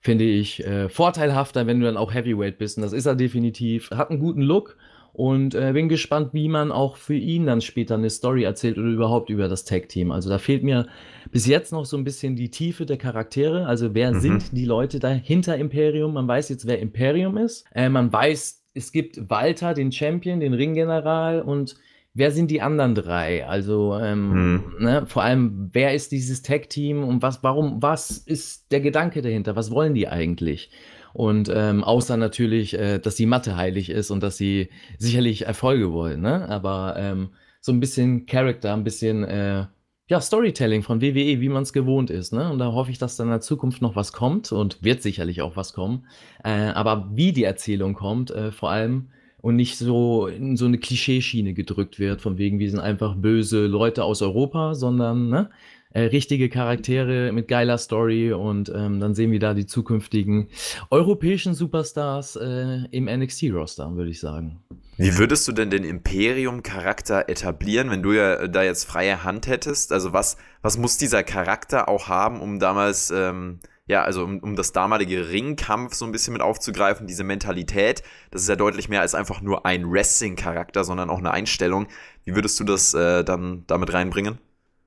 [0.00, 2.78] finde ich, äh, vorteilhafter, wenn du dann auch Heavyweight bist.
[2.78, 3.90] Und das ist er definitiv.
[3.90, 4.78] Hat einen guten Look
[5.12, 8.88] und äh, bin gespannt, wie man auch für ihn dann später eine Story erzählt oder
[8.88, 10.10] überhaupt über das Tag-Team.
[10.12, 10.86] Also da fehlt mir
[11.30, 13.66] bis jetzt noch so ein bisschen die Tiefe der Charaktere.
[13.66, 14.20] Also wer mhm.
[14.20, 16.14] sind die Leute dahinter Imperium?
[16.14, 17.64] Man weiß jetzt, wer Imperium ist.
[17.74, 21.76] Äh, man weiß, es gibt Walter, den Champion, den Ringgeneral und
[22.14, 23.46] wer sind die anderen drei?
[23.46, 24.74] Also ähm, mhm.
[24.78, 29.56] ne, vor allem, wer ist dieses Tag-Team und was, warum, was ist der Gedanke dahinter?
[29.56, 30.70] Was wollen die eigentlich?
[31.12, 34.68] Und ähm, außer natürlich, äh, dass die Mathe heilig ist und dass sie
[34.98, 36.20] sicherlich Erfolge wollen.
[36.20, 36.48] Ne?
[36.48, 39.66] Aber ähm, so ein bisschen Charakter, ein bisschen äh,
[40.08, 42.32] ja, Storytelling von WWE, wie man es gewohnt ist.
[42.32, 42.50] Ne?
[42.50, 45.40] Und da hoffe ich, dass dann in der Zukunft noch was kommt und wird sicherlich
[45.40, 46.06] auch was kommen.
[46.42, 50.78] Äh, aber wie die Erzählung kommt, äh, vor allem und nicht so in so eine
[50.78, 55.50] Klischeeschiene gedrückt wird, von wegen, wir sind einfach böse Leute aus Europa, sondern ne,
[55.92, 60.48] äh, richtige Charaktere mit geiler Story und ähm, dann sehen wir da die zukünftigen
[60.90, 64.62] europäischen Superstars äh, im NXT-Roster, würde ich sagen.
[64.96, 69.92] Wie würdest du denn den Imperium-Charakter etablieren, wenn du ja da jetzt freie Hand hättest?
[69.92, 74.56] Also was, was muss dieser Charakter auch haben, um damals, ähm, ja, also um, um
[74.56, 79.00] das damalige Ringkampf so ein bisschen mit aufzugreifen, diese Mentalität, das ist ja deutlich mehr
[79.00, 81.86] als einfach nur ein Wrestling-Charakter, sondern auch eine Einstellung.
[82.24, 84.38] Wie würdest du das äh, dann damit reinbringen?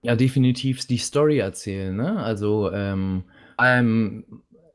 [0.03, 2.17] Ja, definitiv die Story erzählen, ne?
[2.21, 3.23] Also, ähm,
[3.57, 4.25] ähm,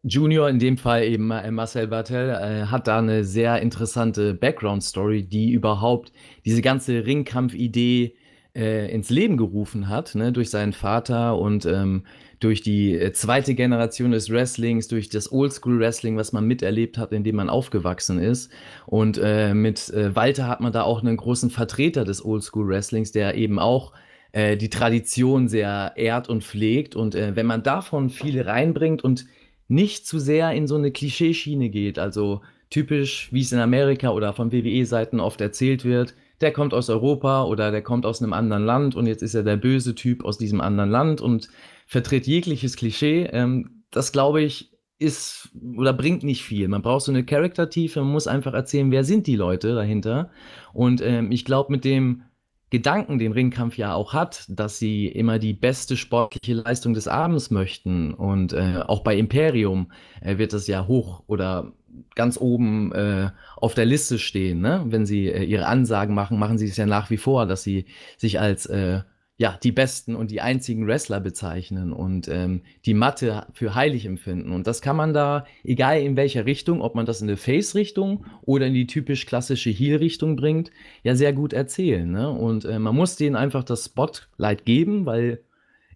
[0.02, 5.52] Junior, in dem Fall eben Marcel Bartel, äh, hat da eine sehr interessante Background-Story, die
[5.52, 6.12] überhaupt
[6.46, 8.14] diese ganze Ringkampf-Idee
[8.56, 10.32] äh, ins Leben gerufen hat, ne?
[10.32, 12.04] durch seinen Vater und ähm,
[12.40, 17.24] durch die äh, zweite Generation des Wrestlings, durch das Oldschool-Wrestling, was man miterlebt hat, in
[17.24, 18.50] dem man aufgewachsen ist.
[18.86, 23.34] Und äh, mit äh, Walter hat man da auch einen großen Vertreter des Oldschool-Wrestlings, der
[23.34, 23.92] eben auch
[24.32, 26.96] äh, die Tradition sehr ehrt und pflegt.
[26.96, 29.26] Und äh, wenn man davon viel reinbringt und
[29.68, 34.32] nicht zu sehr in so eine Klischeeschiene geht, also typisch, wie es in Amerika oder
[34.32, 38.64] von WWE-Seiten oft erzählt wird, der kommt aus Europa oder der kommt aus einem anderen
[38.64, 41.48] Land und jetzt ist er der böse Typ aus diesem anderen Land und
[41.86, 43.28] vertritt jegliches Klischee.
[43.32, 46.68] Ähm, das glaube ich ist oder bringt nicht viel.
[46.68, 50.30] Man braucht so eine Charaktertiefe, man muss einfach erzählen, wer sind die Leute dahinter.
[50.72, 52.22] Und ähm, ich glaube, mit dem
[52.70, 57.50] Gedanken den Ringkampf ja auch hat, dass sie immer die beste sportliche Leistung des Abends
[57.50, 58.12] möchten.
[58.12, 61.72] Und äh, auch bei Imperium äh, wird das ja hoch oder
[62.14, 64.60] ganz oben äh, auf der Liste stehen.
[64.60, 64.84] Ne?
[64.86, 67.86] Wenn sie äh, ihre Ansagen machen, machen sie es ja nach wie vor, dass sie
[68.16, 69.00] sich als äh,
[69.40, 74.50] ja, die besten und die einzigen Wrestler bezeichnen und ähm, die Matte für heilig empfinden.
[74.50, 78.26] Und das kann man da, egal in welcher Richtung, ob man das in eine Face-Richtung
[78.42, 80.72] oder in die typisch klassische Heel-Richtung bringt,
[81.04, 82.10] ja sehr gut erzählen.
[82.10, 82.28] Ne?
[82.28, 85.40] Und äh, man muss denen einfach das Spotlight geben, weil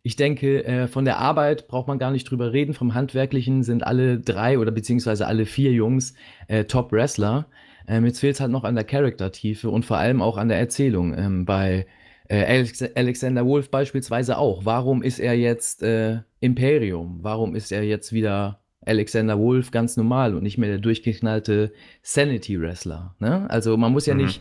[0.05, 2.75] ich denke, äh, von der Arbeit braucht man gar nicht drüber reden.
[2.75, 6.15] Vom Handwerklichen sind alle drei oder beziehungsweise alle vier Jungs
[6.47, 7.47] äh, Top-Wrestler.
[7.89, 10.61] Ähm, jetzt fehlt es halt noch an der Charaktertiefe und vor allem auch an der
[10.61, 11.13] Erzählung.
[11.19, 11.87] Ähm, bei
[12.35, 14.65] Alexander Wolf beispielsweise auch.
[14.65, 17.19] Warum ist er jetzt äh, Imperium?
[17.23, 23.15] Warum ist er jetzt wieder Alexander Wolf ganz normal und nicht mehr der durchgeknallte Sanity-Wrestler?
[23.19, 23.49] Ne?
[23.51, 24.23] Also man muss ja mhm.
[24.23, 24.41] nicht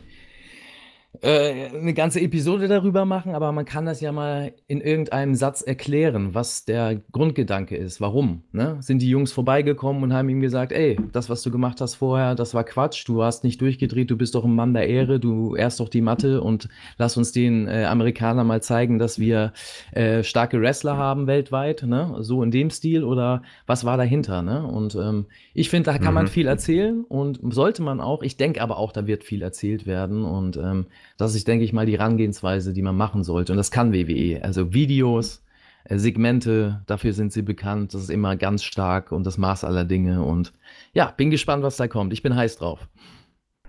[1.19, 5.61] äh, eine ganze Episode darüber machen, aber man kann das ja mal in irgendeinem Satz
[5.61, 7.99] erklären, was der Grundgedanke ist.
[7.99, 8.43] Warum?
[8.53, 8.77] Ne?
[8.79, 12.33] Sind die Jungs vorbeigekommen und haben ihm gesagt, ey, das, was du gemacht hast vorher,
[12.33, 15.55] das war Quatsch, du hast nicht durchgedreht, du bist doch ein Mann der Ehre, du
[15.55, 19.51] erst doch die Matte und lass uns den äh, Amerikanern mal zeigen, dass wir
[19.91, 22.15] äh, starke Wrestler haben weltweit, ne?
[22.21, 24.65] So in dem Stil oder was war dahinter, ne?
[24.65, 26.13] Und ähm, ich finde, da kann mhm.
[26.13, 28.23] man viel erzählen und sollte man auch.
[28.23, 30.85] Ich denke aber auch, da wird viel erzählt werden und ähm,
[31.17, 33.53] das ist, denke ich mal, die Herangehensweise, die man machen sollte.
[33.53, 34.43] Und das kann WWE.
[34.43, 35.43] Also Videos,
[35.83, 37.93] äh, Segmente, dafür sind sie bekannt.
[37.93, 40.23] Das ist immer ganz stark und das Maß aller Dinge.
[40.23, 40.53] Und
[40.93, 42.13] ja, bin gespannt, was da kommt.
[42.13, 42.87] Ich bin heiß drauf.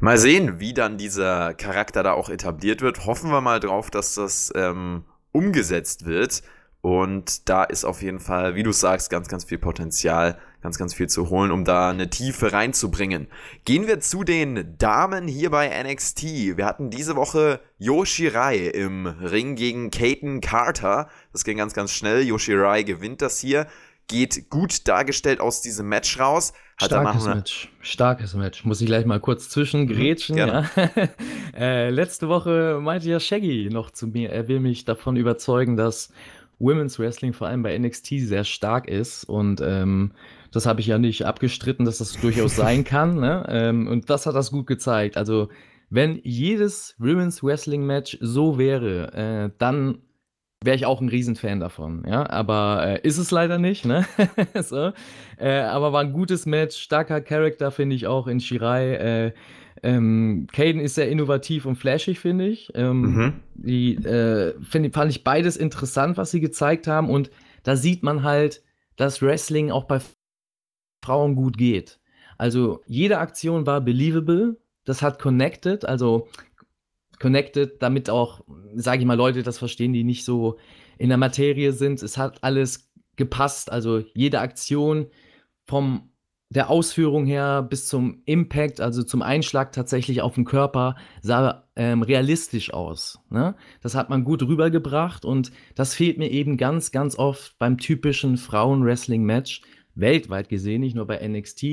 [0.01, 3.07] Mal sehen, wie dann dieser Charakter da auch etabliert wird.
[3.07, 6.43] Hoffen wir mal drauf, dass das ähm, umgesetzt wird.
[6.81, 10.95] Und da ist auf jeden Fall, wie du sagst, ganz, ganz viel Potenzial, ganz, ganz
[10.95, 13.27] viel zu holen, um da eine Tiefe reinzubringen.
[13.65, 16.23] Gehen wir zu den Damen hier bei NXT.
[16.57, 21.09] Wir hatten diese Woche Yoshirai im Ring gegen Katen Carter.
[21.33, 22.23] Das ging ganz, ganz schnell.
[22.23, 23.67] Yoshirai gewinnt das hier.
[24.09, 26.53] Geht gut dargestellt aus diesem Match raus.
[26.81, 27.73] Hat Starkes Match.
[27.81, 28.65] Starkes Match.
[28.65, 30.37] Muss ich gleich mal kurz zwischengrätschen.
[30.37, 30.71] Mhm, ja.
[31.57, 36.13] äh, letzte Woche meinte ja Shaggy noch zu mir, er will mich davon überzeugen, dass
[36.59, 40.13] Women's Wrestling vor allem bei NXT sehr stark ist und ähm,
[40.53, 43.17] das habe ich ja nicht abgestritten, dass das durchaus sein kann.
[43.17, 43.45] Ne?
[43.49, 45.17] Ähm, und das hat das gut gezeigt.
[45.17, 45.49] Also
[45.91, 49.99] wenn jedes Women's Wrestling Match so wäre, äh, dann
[50.65, 52.05] wäre ich auch ein Riesenfan davon.
[52.07, 53.85] Ja, aber äh, ist es leider nicht.
[53.85, 54.07] Ne?
[54.63, 54.93] so.
[55.39, 58.95] äh, aber war ein gutes Match, starker Charakter finde ich auch in Shirai.
[58.95, 59.33] Äh,
[59.83, 62.71] ähm, Caden ist sehr innovativ und flashig, finde ich.
[62.75, 63.33] Ähm, mhm.
[63.55, 67.11] Die äh, find, fand ich beides interessant, was sie gezeigt haben.
[67.11, 67.31] Und
[67.65, 68.63] da sieht man halt,
[68.97, 70.01] dass Wrestling auch bei
[71.03, 72.01] Frauen gut geht.
[72.39, 76.29] Also jede Aktion war believable, das hat connected, also
[77.21, 78.41] connected, damit auch,
[78.75, 80.59] sage ich mal, Leute das verstehen, die nicht so
[80.99, 82.03] in der Materie sind.
[82.03, 85.07] Es hat alles gepasst, also jede Aktion
[85.67, 86.09] vom
[86.53, 92.03] der Ausführung her bis zum Impact, also zum Einschlag tatsächlich auf den Körper, sah ähm,
[92.03, 93.21] realistisch aus.
[93.31, 93.55] Ne?
[93.81, 98.37] Das hat man gut rübergebracht und das fehlt mir eben ganz, ganz oft beim typischen
[98.37, 99.63] Frauen-Wrestling-Match,
[99.95, 101.65] weltweit gesehen, nicht nur bei NXT,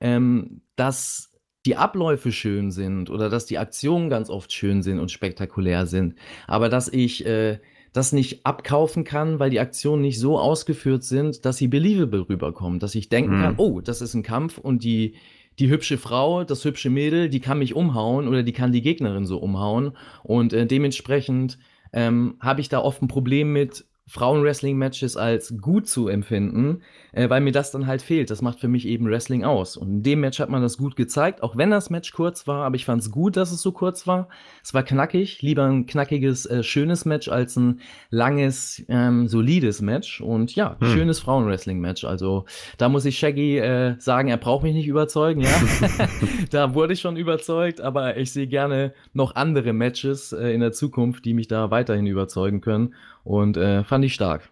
[0.00, 1.30] ähm, dass
[1.64, 6.16] die Abläufe schön sind oder dass die Aktionen ganz oft schön sind und spektakulär sind,
[6.48, 7.58] aber dass ich äh,
[7.92, 12.78] das nicht abkaufen kann, weil die Aktionen nicht so ausgeführt sind, dass sie believable rüberkommen,
[12.78, 13.42] dass ich denken mhm.
[13.42, 15.14] kann, oh, das ist ein Kampf und die,
[15.58, 19.26] die hübsche Frau, das hübsche Mädel, die kann mich umhauen oder die kann die Gegnerin
[19.26, 19.92] so umhauen.
[20.22, 21.58] Und äh, dementsprechend
[21.92, 27.40] ähm, habe ich da oft ein Problem mit, Frauen-Wrestling-Matches als gut zu empfinden, äh, weil
[27.40, 28.30] mir das dann halt fehlt.
[28.30, 29.76] Das macht für mich eben Wrestling aus.
[29.76, 32.64] Und in dem Match hat man das gut gezeigt, auch wenn das Match kurz war,
[32.64, 34.28] aber ich fand es gut, dass es so kurz war.
[34.62, 40.20] Es war knackig, lieber ein knackiges, äh, schönes Match als ein langes, ähm, solides Match.
[40.20, 40.88] Und ja, hm.
[40.88, 42.04] schönes Frauen-Wrestling-Match.
[42.04, 42.46] Also
[42.78, 45.50] da muss ich Shaggy äh, sagen, er braucht mich nicht überzeugen, ja.
[46.50, 50.72] da wurde ich schon überzeugt, aber ich sehe gerne noch andere Matches äh, in der
[50.72, 52.94] Zukunft, die mich da weiterhin überzeugen können.
[53.24, 54.50] Und äh, fand ich stark.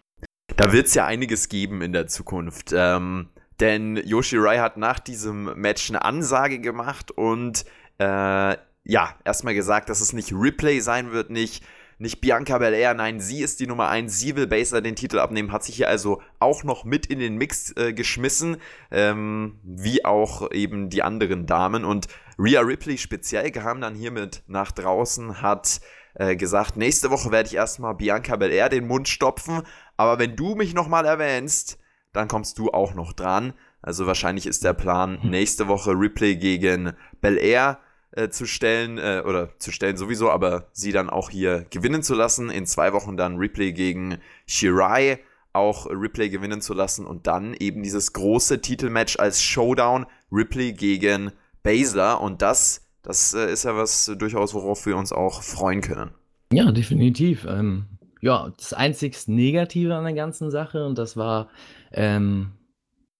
[0.61, 2.71] Da wird es ja einiges geben in der Zukunft.
[2.71, 7.65] Ähm, denn Yoshi Rai hat nach diesem Match eine Ansage gemacht und
[7.97, 11.63] äh, ja, erstmal gesagt, dass es nicht Replay sein wird, nicht,
[11.97, 15.51] nicht Bianca Belair, nein, sie ist die Nummer 1, sie will Baser den Titel abnehmen,
[15.51, 18.57] hat sich hier also auch noch mit in den Mix äh, geschmissen,
[18.91, 21.83] ähm, wie auch eben die anderen Damen.
[21.83, 22.05] Und
[22.37, 25.81] Rhea Ripley speziell kam dann hiermit nach draußen, hat
[26.15, 29.63] äh, gesagt, nächste Woche werde ich erstmal Bianca Belair den Mund stopfen,
[29.97, 31.77] aber wenn du mich nochmal erwähnst,
[32.13, 33.53] dann kommst du auch noch dran.
[33.81, 35.29] Also wahrscheinlich ist der Plan, hm.
[35.29, 37.79] nächste Woche Ripley gegen Belair
[38.11, 42.13] äh, zu stellen, äh, oder zu stellen sowieso, aber sie dann auch hier gewinnen zu
[42.13, 42.49] lassen.
[42.49, 45.19] In zwei Wochen dann Ripley gegen Shirai
[45.53, 51.31] auch Ripley gewinnen zu lassen und dann eben dieses große Titelmatch als Showdown Ripley gegen
[51.63, 56.11] Baszler und das das äh, ist ja was durchaus, worauf wir uns auch freuen können.
[56.53, 57.45] Ja, definitiv.
[57.49, 57.85] Ähm,
[58.21, 61.49] ja, das einzig Negative an der ganzen Sache, und das war,
[61.91, 62.51] ähm,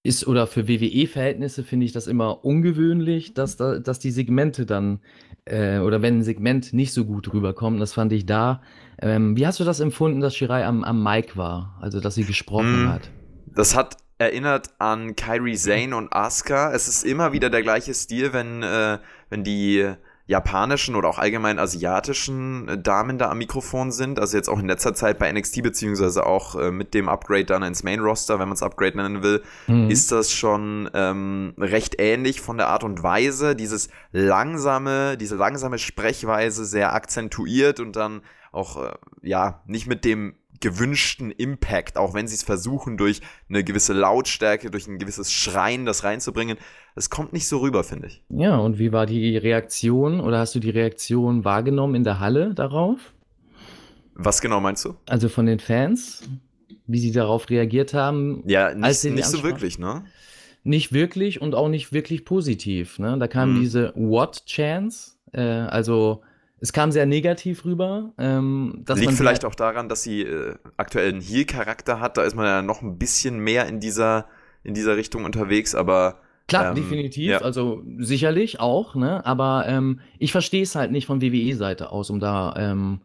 [0.03, 4.99] ist oder für WWE-Verhältnisse finde ich das immer ungewöhnlich, dass, da, dass die Segmente dann
[5.45, 8.61] äh, oder wenn ein Segment nicht so gut rüberkommt, das fand ich da.
[8.99, 12.23] Ähm, wie hast du das empfunden, dass Shirai am, am Mic war, also dass sie
[12.23, 13.11] gesprochen mm, hat?
[13.47, 16.71] Das hat erinnert an Kyrie Zane und Asuka.
[16.73, 18.99] Es ist immer wieder der gleiche Stil, wenn, äh,
[19.31, 19.95] wenn die
[20.31, 24.19] japanischen oder auch allgemein asiatischen äh, Damen da am Mikrofon sind.
[24.19, 27.63] Also jetzt auch in letzter Zeit bei NXT, beziehungsweise auch äh, mit dem Upgrade dann
[27.63, 29.89] ins Main Roster, wenn man es Upgrade nennen will, mhm.
[29.89, 33.55] ist das schon ähm, recht ähnlich von der Art und Weise.
[33.55, 40.35] Dieses langsame, diese langsame Sprechweise sehr akzentuiert und dann auch, äh, ja, nicht mit dem
[40.61, 45.85] gewünschten Impact, auch wenn sie es versuchen, durch eine gewisse Lautstärke, durch ein gewisses Schreien
[45.85, 46.57] das reinzubringen.
[46.95, 48.23] Es kommt nicht so rüber, finde ich.
[48.29, 52.53] Ja, und wie war die Reaktion oder hast du die Reaktion wahrgenommen in der Halle
[52.53, 53.13] darauf?
[54.13, 54.95] Was genau meinst du?
[55.07, 56.23] Also von den Fans,
[56.87, 58.43] wie sie darauf reagiert haben.
[58.45, 60.03] Ja, nicht, nicht so wirklich, ne?
[60.63, 62.99] Nicht wirklich und auch nicht wirklich positiv.
[62.99, 63.17] Ne?
[63.17, 63.61] Da kam hm.
[63.61, 66.21] diese What-Chance, äh, also
[66.61, 68.13] es kam sehr negativ rüber.
[68.19, 72.17] Ähm, Liegt vielleicht auch daran, dass sie äh, aktuell einen Heal-Charakter hat.
[72.17, 74.27] Da ist man ja noch ein bisschen mehr in dieser,
[74.63, 76.19] in dieser Richtung unterwegs, aber.
[76.51, 77.29] Klar, ähm, definitiv.
[77.29, 77.37] Ja.
[77.39, 79.25] Also sicherlich auch, ne?
[79.25, 82.99] Aber ähm, ich verstehe es halt nicht von WWE-Seite aus, um da, ähm,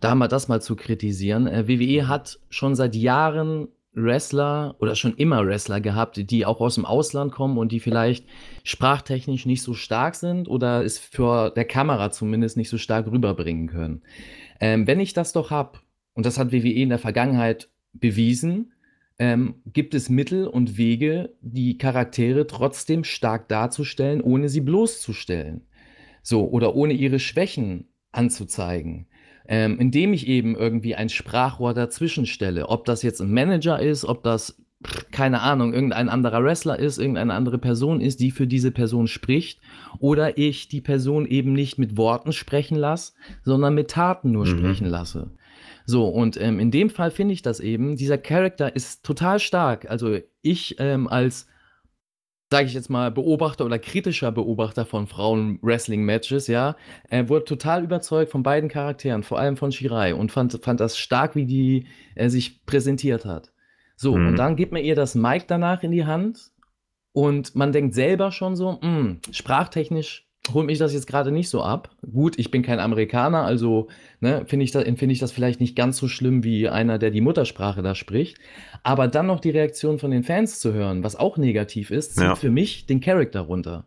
[0.00, 1.46] da mal das mal zu kritisieren.
[1.46, 6.76] Äh, WWE hat schon seit Jahren Wrestler oder schon immer Wrestler gehabt, die auch aus
[6.76, 8.26] dem Ausland kommen und die vielleicht
[8.62, 13.68] sprachtechnisch nicht so stark sind oder es für der Kamera zumindest nicht so stark rüberbringen
[13.68, 14.02] können.
[14.60, 15.78] Ähm, wenn ich das doch habe,
[16.14, 18.72] und das hat WWE in der Vergangenheit bewiesen,
[19.18, 25.66] ähm, gibt es Mittel und Wege, die Charaktere trotzdem stark darzustellen, ohne sie bloßzustellen.
[26.22, 29.06] So, oder ohne ihre Schwächen anzuzeigen
[29.46, 32.68] ähm, indem ich eben irgendwie ein Sprachrohr dazwischen stelle.
[32.68, 34.62] Ob das jetzt ein Manager ist, ob das,
[35.10, 39.60] keine Ahnung, irgendein anderer Wrestler ist, irgendeine andere Person ist, die für diese Person spricht,
[39.98, 44.58] oder ich die Person eben nicht mit Worten sprechen lasse, sondern mit Taten nur mhm.
[44.58, 45.30] sprechen lasse.
[45.86, 49.90] So, und ähm, in dem Fall finde ich das eben, dieser Charakter ist total stark.
[49.90, 51.46] Also ich ähm, als
[52.54, 56.76] sage ich jetzt mal, Beobachter oder kritischer Beobachter von Frauen-Wrestling-Matches, ja,
[57.08, 60.96] er wurde total überzeugt von beiden Charakteren, vor allem von Shirai und fand, fand das
[60.96, 63.52] stark, wie die er sich präsentiert hat.
[63.96, 64.28] So, mhm.
[64.28, 66.52] und dann gibt man ihr das Mic danach in die Hand
[67.12, 71.48] und man denkt selber schon so, mh, hm, sprachtechnisch holt mich das jetzt gerade nicht
[71.48, 71.90] so ab.
[72.12, 73.88] Gut, ich bin kein Amerikaner, also
[74.20, 77.10] ne, finde ich, da, find ich das vielleicht nicht ganz so schlimm wie einer, der
[77.10, 78.38] die Muttersprache da spricht.
[78.82, 82.24] Aber dann noch die Reaktion von den Fans zu hören, was auch negativ ist, zieht
[82.24, 82.34] ja.
[82.34, 83.86] für mich den Charakter runter.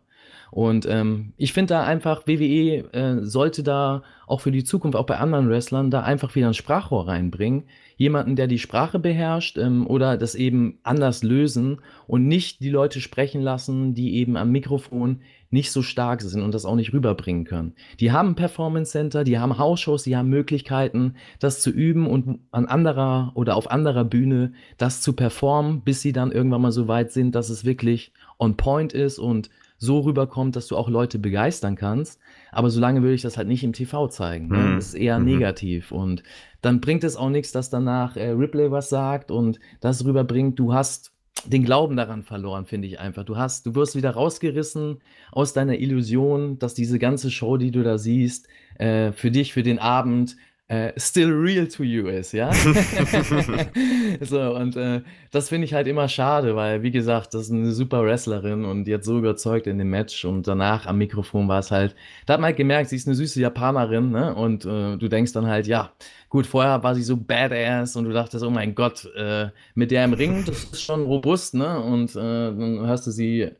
[0.50, 5.06] Und ähm, ich finde da einfach, WWE äh, sollte da auch für die Zukunft, auch
[5.06, 7.64] bei anderen Wrestlern, da einfach wieder ein Sprachrohr reinbringen.
[7.98, 13.00] Jemanden, der die Sprache beherrscht ähm, oder das eben anders lösen und nicht die Leute
[13.00, 17.44] sprechen lassen, die eben am Mikrofon nicht so stark sind und das auch nicht rüberbringen
[17.44, 17.74] können.
[17.98, 22.66] Die haben Performance Center, die haben Hausshows, die haben Möglichkeiten, das zu üben und an
[22.66, 27.10] anderer oder auf anderer Bühne das zu performen, bis sie dann irgendwann mal so weit
[27.10, 31.76] sind, dass es wirklich on point ist und so rüberkommt, dass du auch Leute begeistern
[31.76, 32.20] kannst.
[32.50, 34.48] Aber solange würde ich das halt nicht im TV zeigen.
[34.48, 34.58] Ne?
[34.58, 34.74] Mhm.
[34.76, 35.24] Das ist eher mhm.
[35.24, 35.92] negativ.
[35.92, 36.22] Und
[36.60, 40.74] dann bringt es auch nichts, dass danach äh, Ripley was sagt und das rüberbringt, du
[40.74, 41.12] hast
[41.46, 43.24] den Glauben daran verloren, finde ich einfach.
[43.24, 44.98] Du hast, du wirst wieder rausgerissen
[45.30, 49.62] aus deiner Illusion, dass diese ganze Show, die du da siehst, äh, für dich, für
[49.62, 50.36] den Abend
[50.68, 52.52] äh, still real to you ist, ja.
[54.20, 55.00] so, und äh,
[55.30, 58.84] das finde ich halt immer schade, weil, wie gesagt, das ist eine super Wrestlerin und
[58.84, 62.34] die hat so überzeugt in dem Match und danach am Mikrofon war es halt, da
[62.34, 64.34] hat man halt gemerkt, sie ist eine süße Japanerin, ne?
[64.34, 65.90] Und äh, du denkst dann halt, ja,
[66.28, 70.04] gut, vorher war sie so badass und du dachtest, oh mein Gott, äh, mit der
[70.04, 71.80] im Ring, das ist schon robust, ne?
[71.80, 73.52] Und äh, dann hörst du sie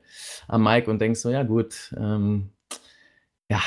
[0.47, 2.51] am Mic und denkst so, ja, gut, ähm,
[3.51, 3.63] ja,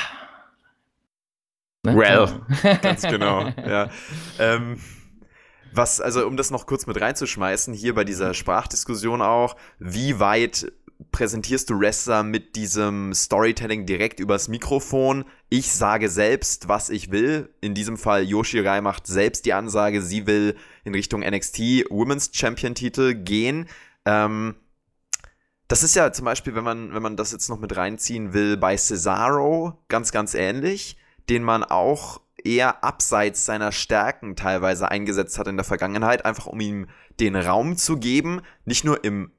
[1.84, 1.96] Ne?
[1.96, 2.42] Well,
[2.82, 3.90] ganz genau, ja.
[4.38, 4.78] Ähm,
[5.72, 10.72] was, also um das noch kurz mit reinzuschmeißen, hier bei dieser Sprachdiskussion auch, wie weit
[11.10, 15.24] präsentierst du Wrestler mit diesem Storytelling direkt übers Mikrofon?
[15.48, 17.52] Ich sage selbst, was ich will.
[17.60, 21.58] In diesem Fall Yoshi Rai macht selbst die Ansage, sie will in Richtung NXT
[21.90, 23.66] Women's Champion Titel gehen.
[24.04, 24.54] Ähm,
[25.66, 28.56] das ist ja zum Beispiel, wenn man, wenn man das jetzt noch mit reinziehen will,
[28.56, 30.96] bei Cesaro ganz, ganz ähnlich
[31.28, 36.60] den man auch eher abseits seiner Stärken teilweise eingesetzt hat in der Vergangenheit, einfach um
[36.60, 36.88] ihm
[37.20, 39.30] den Raum zu geben, nicht nur im,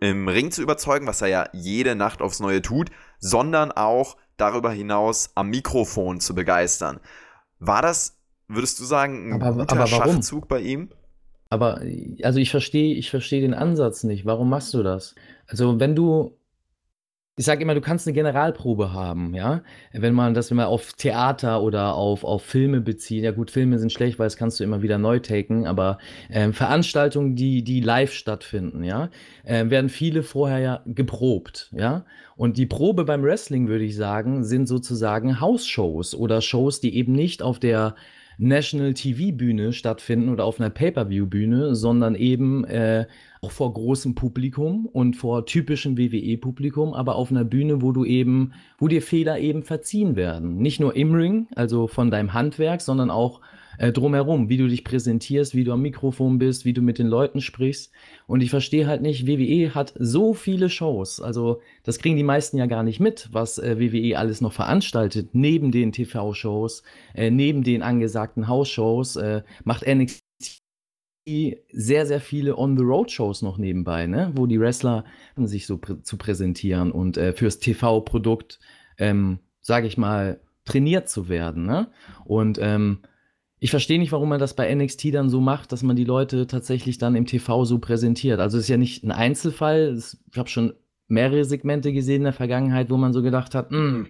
[0.00, 4.70] im Ring zu überzeugen, was er ja jede Nacht aufs Neue tut, sondern auch darüber
[4.70, 7.00] hinaus am Mikrofon zu begeistern.
[7.58, 8.18] War das,
[8.48, 10.90] würdest du sagen, ein aber, guter aber Schachzug bei ihm?
[11.48, 11.82] Aber
[12.22, 14.24] also ich verstehe, ich verstehe den Ansatz nicht.
[14.24, 15.14] Warum machst du das?
[15.46, 16.38] Also wenn du
[17.36, 19.62] ich sage immer, du kannst eine Generalprobe haben, ja.
[19.92, 23.90] Wenn man das immer auf Theater oder auf, auf Filme bezieht, ja gut, Filme sind
[23.90, 25.96] schlecht, weil das kannst du immer wieder neu taken, aber
[26.28, 29.08] ähm, Veranstaltungen, die, die live stattfinden, ja,
[29.44, 32.04] äh, werden viele vorher ja geprobt, ja.
[32.36, 37.12] Und die Probe beim Wrestling, würde ich sagen, sind sozusagen Hausshows oder Shows, die eben
[37.12, 37.94] nicht auf der
[38.38, 43.06] National TV Bühne stattfinden oder auf einer Pay-per-View Bühne, sondern eben äh,
[43.40, 48.52] auch vor großem Publikum und vor typischem WWE-Publikum, aber auf einer Bühne, wo du eben,
[48.78, 50.56] wo dir Fehler eben verziehen werden.
[50.56, 53.40] Nicht nur im Ring, also von deinem Handwerk, sondern auch
[53.82, 57.08] äh, drumherum, wie du dich präsentierst, wie du am Mikrofon bist, wie du mit den
[57.08, 57.90] Leuten sprichst.
[58.28, 61.20] Und ich verstehe halt nicht, WWE hat so viele Shows.
[61.20, 65.30] Also das kriegen die meisten ja gar nicht mit, was äh, WWE alles noch veranstaltet,
[65.32, 70.22] neben den TV-Shows, äh, neben den angesagten Hausshows, äh, macht NXT
[71.72, 74.30] sehr, sehr viele On-the-Road-Shows noch nebenbei, ne?
[74.36, 75.04] wo die Wrestler
[75.36, 78.60] sich so prä zu präsentieren und äh, fürs TV-Produkt,
[78.98, 81.66] ähm, sage ich mal, trainiert zu werden.
[81.66, 81.88] Ne?
[82.24, 82.98] Und ähm,
[83.62, 86.48] ich verstehe nicht, warum man das bei NXT dann so macht, dass man die Leute
[86.48, 88.40] tatsächlich dann im TV so präsentiert.
[88.40, 89.96] Also es ist ja nicht ein Einzelfall.
[89.96, 90.72] Ich habe schon
[91.06, 94.08] mehrere Segmente gesehen in der Vergangenheit, wo man so gedacht hat, hm,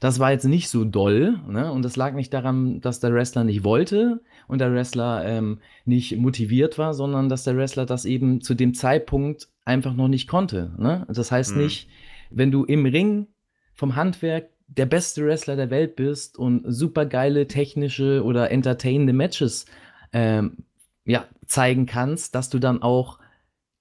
[0.00, 1.38] das war jetzt nicht so doll.
[1.46, 1.70] Ne?
[1.70, 6.16] Und das lag nicht daran, dass der Wrestler nicht wollte und der Wrestler ähm, nicht
[6.16, 10.72] motiviert war, sondern dass der Wrestler das eben zu dem Zeitpunkt einfach noch nicht konnte.
[10.78, 11.06] Ne?
[11.10, 11.64] Das heißt mhm.
[11.64, 11.90] nicht,
[12.30, 13.26] wenn du im Ring
[13.74, 19.66] vom Handwerk der beste Wrestler der Welt bist und super geile technische oder entertainende Matches
[20.12, 20.58] ähm,
[21.04, 23.18] ja, zeigen kannst, dass du dann auch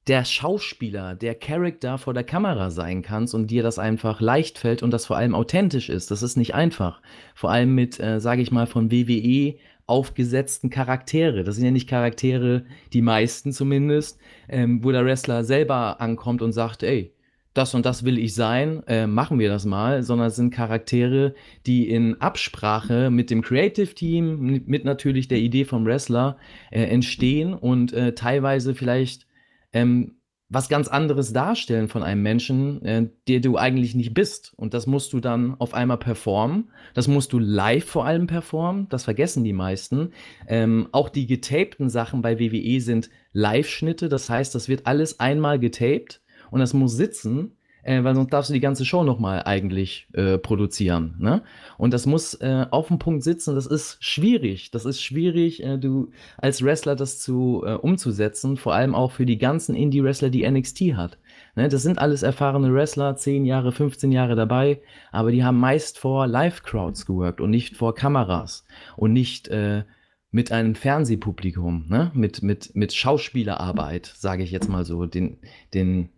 [0.08, 4.82] der Schauspieler, der Charakter vor der Kamera sein kannst und dir das einfach leicht fällt
[4.82, 6.10] und das vor allem authentisch ist.
[6.10, 7.02] Das ist nicht einfach.
[7.36, 11.44] Vor allem mit, äh, sage ich mal, von WWE aufgesetzten Charaktere.
[11.44, 16.54] Das sind ja nicht Charaktere, die meisten zumindest, ähm, wo der Wrestler selber ankommt und
[16.54, 17.14] sagt, ey,
[17.60, 21.36] das und das will ich sein, äh, machen wir das mal, sondern es sind Charaktere,
[21.66, 26.38] die in Absprache mit dem Creative Team, mit natürlich der Idee vom Wrestler
[26.72, 29.28] äh, entstehen und äh, teilweise vielleicht
[29.74, 30.16] ähm,
[30.48, 34.54] was ganz anderes darstellen von einem Menschen, äh, der du eigentlich nicht bist.
[34.56, 36.72] Und das musst du dann auf einmal performen.
[36.94, 38.88] Das musst du live vor allem performen.
[38.90, 40.14] Das vergessen die meisten.
[40.48, 44.08] Ähm, auch die getapten Sachen bei WWE sind Live-Schnitte.
[44.08, 46.22] Das heißt, das wird alles einmal getaped
[46.52, 50.38] und das muss sitzen äh, weil sonst darfst du die ganze Show nochmal eigentlich äh,
[50.38, 51.16] produzieren.
[51.20, 51.42] Ne?
[51.78, 53.56] Und das muss äh, auf dem Punkt sitzen.
[53.56, 54.72] Das ist schwierig.
[54.72, 58.58] Das ist schwierig, äh, du als Wrestler das zu äh, umzusetzen.
[58.58, 61.18] Vor allem auch für die ganzen Indie-Wrestler, die NXT hat.
[61.56, 61.70] Ne?
[61.70, 64.82] Das sind alles erfahrene Wrestler, 10 Jahre, 15 Jahre dabei,
[65.12, 68.66] aber die haben meist vor Live-Crowds geworkt und nicht vor Kameras
[68.98, 69.84] und nicht äh,
[70.32, 72.12] mit einem Fernsehpublikum, ne?
[72.14, 75.40] mit, mit, mit Schauspielerarbeit, sage ich jetzt mal so, den,
[75.74, 76.10] den,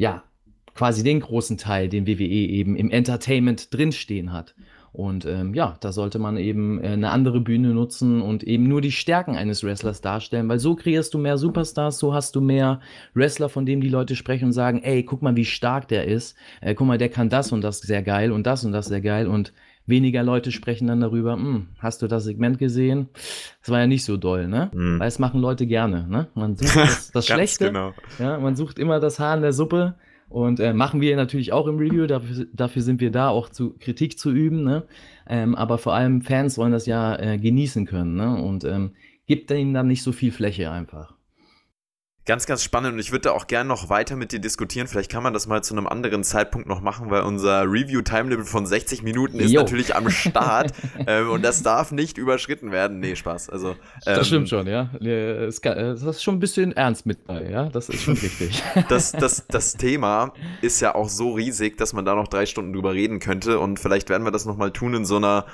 [0.00, 0.24] ja,
[0.74, 4.54] quasi den großen Teil, den WWE eben im Entertainment drinstehen hat.
[4.92, 8.80] Und ähm, ja, da sollte man eben äh, eine andere Bühne nutzen und eben nur
[8.80, 12.80] die Stärken eines Wrestlers darstellen, weil so kreierst du mehr Superstars, so hast du mehr
[13.12, 16.34] Wrestler, von denen die Leute sprechen und sagen, ey, guck mal, wie stark der ist,
[16.62, 19.02] äh, guck mal, der kann das und das sehr geil und das und das sehr
[19.02, 19.52] geil und
[19.90, 23.08] weniger Leute sprechen dann darüber, hm, hast du das Segment gesehen?
[23.60, 24.70] Das war ja nicht so doll, ne?
[24.72, 24.98] Mhm.
[24.98, 26.28] Weil es machen Leute gerne, ne?
[26.34, 27.92] Man sucht das, das Schlechte, genau.
[28.18, 29.96] ja, man sucht immer das Haar in der Suppe
[30.30, 33.74] und äh, machen wir natürlich auch im Review, dafür, dafür sind wir da, auch zu
[33.78, 34.62] Kritik zu üben.
[34.62, 34.84] Ne?
[35.28, 38.40] Ähm, aber vor allem Fans wollen das ja äh, genießen können ne?
[38.40, 38.92] und ähm,
[39.26, 41.14] gibt ihnen dann nicht so viel Fläche einfach.
[42.26, 44.86] Ganz, ganz spannend und ich würde da auch gerne noch weiter mit dir diskutieren.
[44.86, 48.66] Vielleicht kann man das mal zu einem anderen Zeitpunkt noch machen, weil unser Review-Time-Limit von
[48.66, 49.62] 60 Minuten ist jo.
[49.62, 50.72] natürlich am Start
[51.06, 53.00] ähm, und das darf nicht überschritten werden.
[53.00, 53.48] Nee, Spaß.
[53.48, 54.90] Also, ähm, das stimmt schon, ja.
[55.00, 57.70] Das ist schon ein bisschen ernst mit bei, ja.
[57.70, 58.62] Das ist schon richtig.
[58.90, 62.74] das, das, das Thema ist ja auch so riesig, dass man da noch drei Stunden
[62.74, 65.46] drüber reden könnte und vielleicht werden wir das nochmal tun in so einer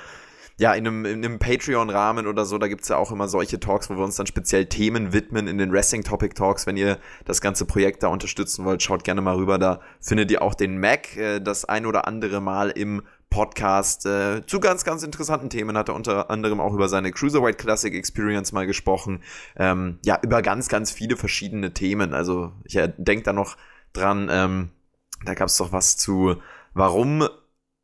[0.59, 3.91] ja, in einem, in einem Patreon-Rahmen oder so, da gibt's ja auch immer solche Talks,
[3.91, 6.65] wo wir uns dann speziell Themen widmen in den Wrestling-Topic-Talks.
[6.65, 9.59] Wenn ihr das ganze Projekt da unterstützen wollt, schaut gerne mal rüber.
[9.59, 14.45] Da findet ihr auch den Mac äh, das ein oder andere Mal im Podcast äh,
[14.47, 15.77] zu ganz, ganz interessanten Themen.
[15.77, 19.21] Hat er unter anderem auch über seine Cruiserweight Classic Experience mal gesprochen.
[19.57, 22.15] Ähm, ja, über ganz, ganz viele verschiedene Themen.
[22.15, 23.57] Also ich äh, denke da noch
[23.93, 24.69] dran, ähm,
[25.23, 26.37] da gab's doch was zu,
[26.73, 27.27] warum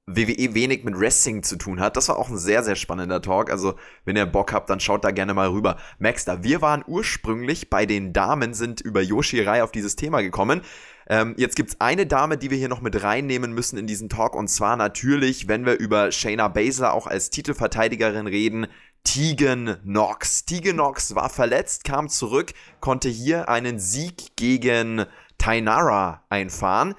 [0.05, 1.95] WWE wenig mit Wrestling zu tun hat.
[1.95, 3.49] Das war auch ein sehr, sehr spannender Talk.
[3.49, 5.77] Also, wenn ihr Bock habt, dann schaut da gerne mal rüber.
[5.97, 10.61] Maxter, wir waren ursprünglich bei den Damen, sind über Yoshi Rai auf dieses Thema gekommen.
[11.07, 14.35] Ähm, jetzt gibt's eine Dame, die wir hier noch mit reinnehmen müssen in diesen Talk.
[14.35, 18.67] Und zwar natürlich, wenn wir über Shayna Baszler auch als Titelverteidigerin reden,
[19.05, 20.45] Tegan Knox.
[20.45, 25.05] Tegan Knox war verletzt, kam zurück, konnte hier einen Sieg gegen
[25.37, 26.95] Tainara einfahren.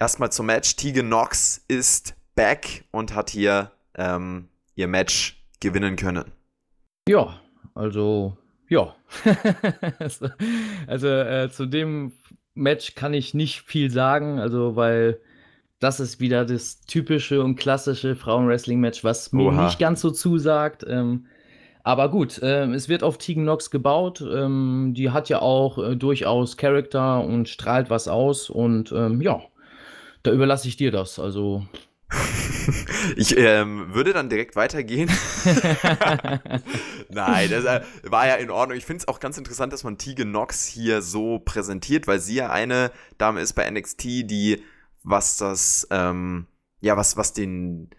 [0.00, 0.74] Erstmal zum Match.
[0.74, 6.24] Tegan Knox ist back und hat hier ähm, ihr Match gewinnen können.
[7.08, 7.40] Ja,
[7.74, 8.36] also
[8.68, 8.94] ja.
[9.98, 10.28] also,
[10.86, 12.12] also äh, zu dem
[12.54, 15.20] Match kann ich nicht viel sagen, also weil
[15.78, 19.64] das ist wieder das typische und klassische Frauenwrestling-Match, was mir Oha.
[19.64, 20.84] nicht ganz so zusagt.
[20.86, 21.26] Ähm,
[21.82, 24.20] aber gut, äh, es wird auf Tegan Nox gebaut.
[24.20, 28.50] Ähm, die hat ja auch äh, durchaus Charakter und strahlt was aus.
[28.50, 29.40] Und ähm, ja,
[30.22, 31.18] da überlasse ich dir das.
[31.18, 31.66] Also.
[33.16, 35.08] ich ähm, würde dann direkt weitergehen.
[37.08, 38.76] Nein, das äh, war ja in Ordnung.
[38.76, 42.34] Ich finde es auch ganz interessant, dass man Tegan Nox hier so präsentiert, weil sie
[42.34, 44.64] ja eine Dame ist bei NXT, die
[45.02, 46.46] was das, ähm,
[46.80, 47.90] ja, was, was den,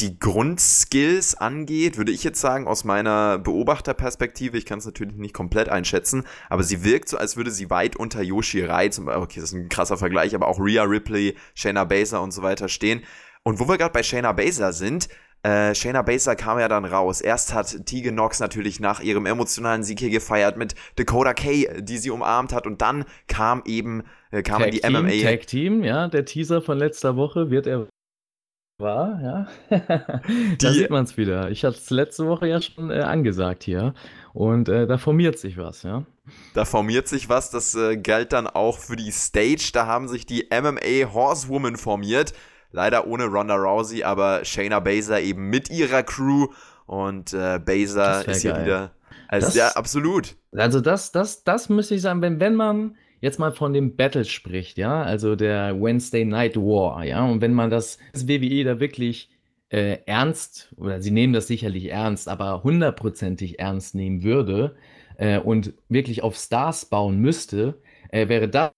[0.00, 5.34] die Grundskills angeht, würde ich jetzt sagen, aus meiner Beobachterperspektive, ich kann es natürlich nicht
[5.34, 9.22] komplett einschätzen, aber sie wirkt so, als würde sie weit unter Yoshi Rai, zum Beispiel,
[9.22, 12.68] okay, das ist ein krasser Vergleich, aber auch Rhea Ripley, Shayna Baszler und so weiter
[12.68, 13.02] stehen.
[13.42, 15.08] Und wo wir gerade bei Shayna Baszler sind,
[15.42, 17.20] äh, Shayna Baszler kam ja dann raus.
[17.20, 21.96] Erst hat Tegan Knox natürlich nach ihrem emotionalen Sieg hier gefeiert mit Dakota Kay, die
[21.96, 22.66] sie umarmt hat.
[22.66, 25.22] Und dann kam eben äh, kamen Tag die Team, MMA.
[25.22, 27.86] Tag Team, ja, der Teaser von letzter Woche wird er
[28.80, 29.78] war, ja.
[30.60, 31.50] da sieht man es wieder.
[31.50, 33.94] Ich hatte es letzte Woche ja schon äh, angesagt hier.
[34.32, 36.04] Und äh, da formiert sich was, ja.
[36.54, 39.70] Da formiert sich was, das äh, galt dann auch für die Stage.
[39.72, 42.32] Da haben sich die MMA Horsewoman formiert.
[42.72, 46.48] Leider ohne Ronda Rousey, aber Shayna Baszler eben mit ihrer Crew.
[46.86, 48.92] Und äh, Baszler ist hier wieder.
[49.28, 50.36] Also, das, ja, absolut.
[50.52, 54.24] Also, das, das, das müsste ich sagen, wenn, wenn man jetzt mal von dem Battle
[54.24, 58.80] spricht, ja, also der Wednesday Night War, ja, und wenn man das, das WWE da
[58.80, 59.30] wirklich
[59.70, 64.76] äh, ernst, oder sie nehmen das sicherlich ernst, aber hundertprozentig ernst nehmen würde
[65.16, 68.72] äh, und wirklich auf Stars bauen müsste, äh, wäre das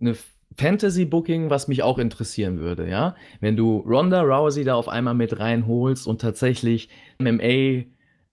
[0.00, 0.16] eine
[0.58, 3.16] Fantasy-Booking, was mich auch interessieren würde, ja.
[3.40, 6.88] Wenn du Ronda Rousey da auf einmal mit reinholst und tatsächlich
[7.18, 7.84] MMA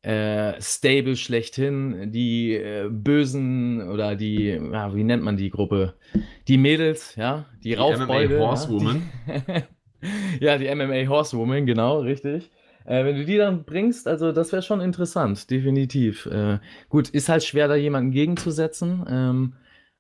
[0.02, 5.95] äh, Stable schlechthin, die äh, bösen oder die, ja, wie nennt man die Gruppe?
[6.47, 8.36] Die Mädels, ja, die, die Raufbeute.
[8.36, 9.02] MMA Horsewoman.
[9.28, 9.64] Ja,
[10.39, 12.50] ja, die MMA Horsewoman, genau, richtig.
[12.86, 16.26] Äh, wenn du die dann bringst, also das wäre schon interessant, definitiv.
[16.28, 19.06] Äh, gut, ist halt schwer, da jemanden gegenzusetzen.
[19.10, 19.54] Ähm,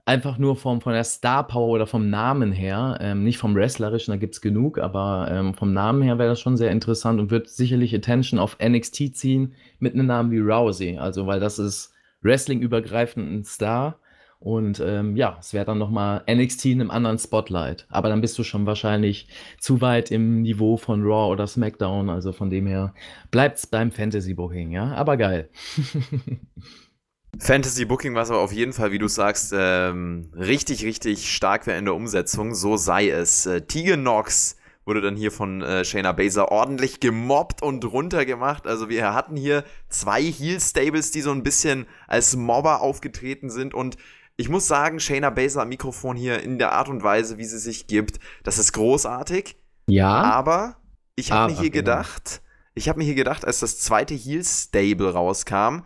[0.09, 4.11] einfach nur vom, von der Star Power oder vom Namen her, ähm, nicht vom Wrestlerischen,
[4.11, 7.29] da gibt es genug, aber ähm, vom Namen her wäre das schon sehr interessant und
[7.29, 10.97] wird sicherlich Attention auf NXT ziehen mit einem Namen wie Rousey.
[10.97, 11.93] Also, weil das ist
[12.23, 13.99] Wrestling-übergreifend ein Star.
[14.39, 17.85] Und ähm, ja, es wäre dann nochmal NXT in einem anderen Spotlight.
[17.89, 19.27] Aber dann bist du schon wahrscheinlich
[19.59, 22.09] zu weit im Niveau von Raw oder SmackDown.
[22.09, 22.95] Also von dem her
[23.29, 24.93] bleibt es beim Fantasy-Booking, ja.
[24.95, 25.49] Aber geil.
[27.37, 31.67] Fantasy Booking war es aber auf jeden Fall, wie du sagst, ähm, richtig, richtig stark
[31.67, 32.55] wäre in der Umsetzung.
[32.55, 33.45] So sei es.
[33.45, 38.65] Äh, Tegan Knox wurde dann hier von äh, Shayna Baszler ordentlich gemobbt und runtergemacht.
[38.65, 43.97] Also wir hatten hier zwei Heel-Stables, die so ein bisschen als Mobber aufgetreten sind und
[44.35, 47.59] ich muss sagen, Shayna Baszler am Mikrofon hier in der Art und Weise, wie sie
[47.59, 49.57] sich gibt, das ist großartig.
[49.87, 50.23] Ja.
[50.23, 50.77] Aber
[51.15, 51.97] ich habe mir hier genau.
[51.97, 52.41] gedacht,
[52.73, 55.81] ich habe mir hier gedacht, als das zweite Heel-Stable rauskam,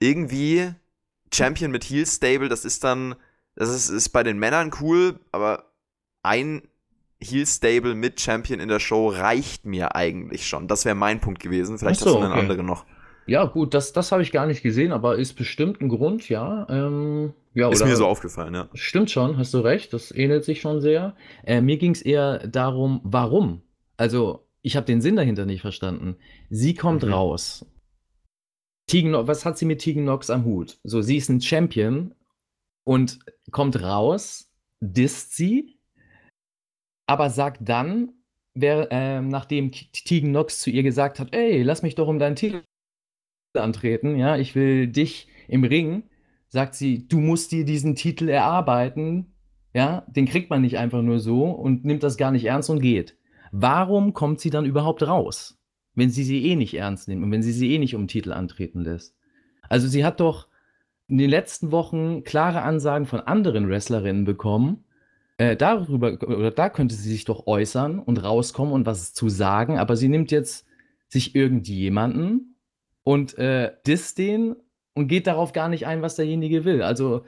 [0.00, 0.74] irgendwie
[1.34, 3.14] Champion mit Heel Stable, das ist dann,
[3.56, 5.72] das ist, ist bei den Männern cool, aber
[6.22, 6.62] ein
[7.20, 10.68] Heel Stable mit Champion in der Show reicht mir eigentlich schon.
[10.68, 11.78] Das wäre mein Punkt gewesen.
[11.78, 12.40] Vielleicht so, hast du einen okay.
[12.40, 12.84] anderen noch.
[13.26, 16.66] Ja, gut, das, das habe ich gar nicht gesehen, aber ist bestimmt ein Grund, ja.
[16.68, 18.68] Ähm, ja ist mir so aufgefallen, ja.
[18.74, 21.16] Stimmt schon, hast du recht, das ähnelt sich schon sehr.
[21.44, 23.62] Äh, mir ging es eher darum, warum.
[23.96, 26.16] Also, ich habe den Sinn dahinter nicht verstanden.
[26.50, 27.12] Sie kommt mhm.
[27.12, 27.64] raus
[28.86, 30.78] Tegan, was hat sie mit Tegan Nox am Hut?
[30.84, 32.14] So, sie ist ein Champion
[32.84, 33.18] und
[33.50, 35.78] kommt raus, disst sie,
[37.06, 38.12] aber sagt dann,
[38.54, 42.36] wer, äh, nachdem Tegan Nox zu ihr gesagt hat, ey, lass mich doch um deinen
[42.36, 42.62] Titel
[43.54, 46.04] antreten, ja, ich will dich im Ring,
[46.48, 49.34] sagt sie, du musst dir diesen Titel erarbeiten,
[49.72, 52.80] ja, den kriegt man nicht einfach nur so und nimmt das gar nicht ernst und
[52.80, 53.16] geht.
[53.50, 55.58] Warum kommt sie dann überhaupt raus?
[55.94, 58.32] Wenn sie sie eh nicht ernst nimmt und wenn sie sie eh nicht um Titel
[58.32, 59.16] antreten lässt.
[59.68, 60.48] Also sie hat doch
[61.08, 64.84] in den letzten Wochen klare Ansagen von anderen Wrestlerinnen bekommen.
[65.36, 69.78] Äh, darüber oder da könnte sie sich doch äußern und rauskommen und was zu sagen,
[69.78, 70.66] aber sie nimmt jetzt
[71.08, 72.56] sich irgendjemanden
[73.02, 74.54] und äh, disst den
[74.94, 76.82] und geht darauf gar nicht ein, was derjenige will.
[76.82, 77.24] Also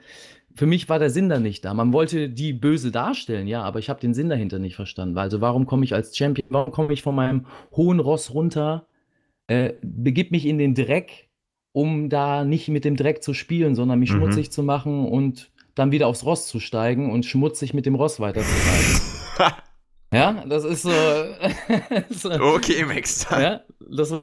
[0.57, 1.73] für mich war der Sinn da nicht da.
[1.73, 5.17] Man wollte die böse darstellen, ja, aber ich habe den Sinn dahinter nicht verstanden.
[5.17, 8.87] Also warum komme ich als Champion, warum komme ich von meinem hohen Ross runter,
[9.45, 11.29] äh, begib mich in den Dreck,
[11.73, 14.17] um da nicht mit dem Dreck zu spielen, sondern mich mhm.
[14.17, 18.19] schmutzig zu machen und dann wieder aufs Ross zu steigen und schmutzig mit dem Ross
[18.19, 19.01] weiterzureiten.
[20.11, 20.89] ja, das ist so.
[22.09, 23.27] so okay, Max.
[23.29, 24.19] Ja, das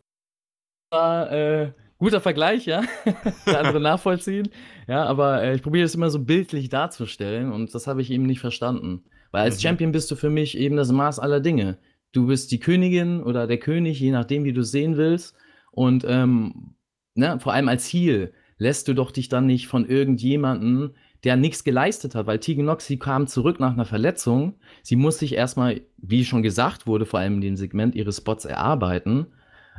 [0.90, 2.82] war äh, guter Vergleich, ja.
[3.46, 4.48] Der andere nachvollziehen.
[4.88, 8.26] Ja, aber äh, ich probiere es immer so bildlich darzustellen und das habe ich eben
[8.26, 9.04] nicht verstanden.
[9.30, 9.62] Weil als mhm.
[9.62, 11.78] Champion bist du für mich eben das Maß aller Dinge.
[12.12, 15.34] Du bist die Königin oder der König, je nachdem, wie du es sehen willst.
[15.72, 16.76] Und ähm,
[17.14, 20.92] ne, vor allem als Heal lässt du doch dich dann nicht von irgendjemandem,
[21.24, 24.54] der nichts geleistet hat, weil Tegan Nox, sie kam zurück nach einer Verletzung.
[24.82, 28.44] Sie muss sich erstmal, wie schon gesagt wurde, vor allem in dem Segment ihre Spots
[28.44, 29.26] erarbeiten.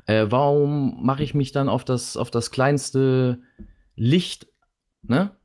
[0.05, 3.39] Äh, warum mache ich mich dann auf das, auf das kleinste
[3.95, 4.47] Licht,
[5.01, 5.35] ne?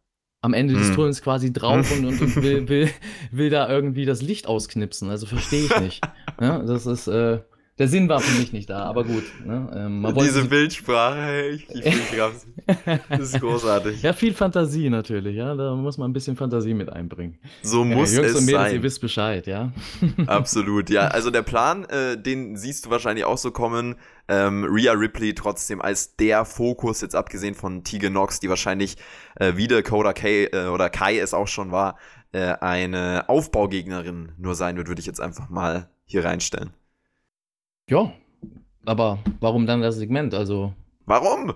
[0.42, 0.94] Am Ende des hm.
[0.94, 2.90] Tunnels quasi drauf und, und, und will, will,
[3.30, 5.10] will da irgendwie das Licht ausknipsen.
[5.10, 6.00] Also verstehe ich nicht.
[6.40, 7.40] Ja, das ist, äh,
[7.80, 9.24] der Sinn war für mich nicht da, aber gut.
[9.42, 9.70] Ne?
[9.74, 12.20] Ähm, Diese Bildsprache, ich, ich, ich
[13.08, 14.02] Das ist großartig.
[14.02, 15.54] Ja, viel Fantasie natürlich, ja.
[15.54, 17.38] Da muss man ein bisschen Fantasie mit einbringen.
[17.62, 18.74] So ja, muss Jungs es und Mädels, sein.
[18.74, 19.72] ihr wisst Bescheid, ja.
[20.26, 21.06] Absolut, ja.
[21.06, 23.94] Also der Plan, äh, den siehst du wahrscheinlich auch so kommen.
[24.28, 28.98] Ähm, Rhea Ripley trotzdem als der Fokus, jetzt abgesehen von Tegan Nox, die wahrscheinlich
[29.36, 31.96] äh, wie Dakota Kai äh, oder Kai es auch schon war,
[32.32, 36.74] äh, eine Aufbaugegnerin nur sein wird, würde ich jetzt einfach mal hier reinstellen.
[37.90, 38.12] Ja,
[38.86, 40.32] aber warum dann das Segment?
[40.32, 40.72] Also.
[41.06, 41.54] Warum?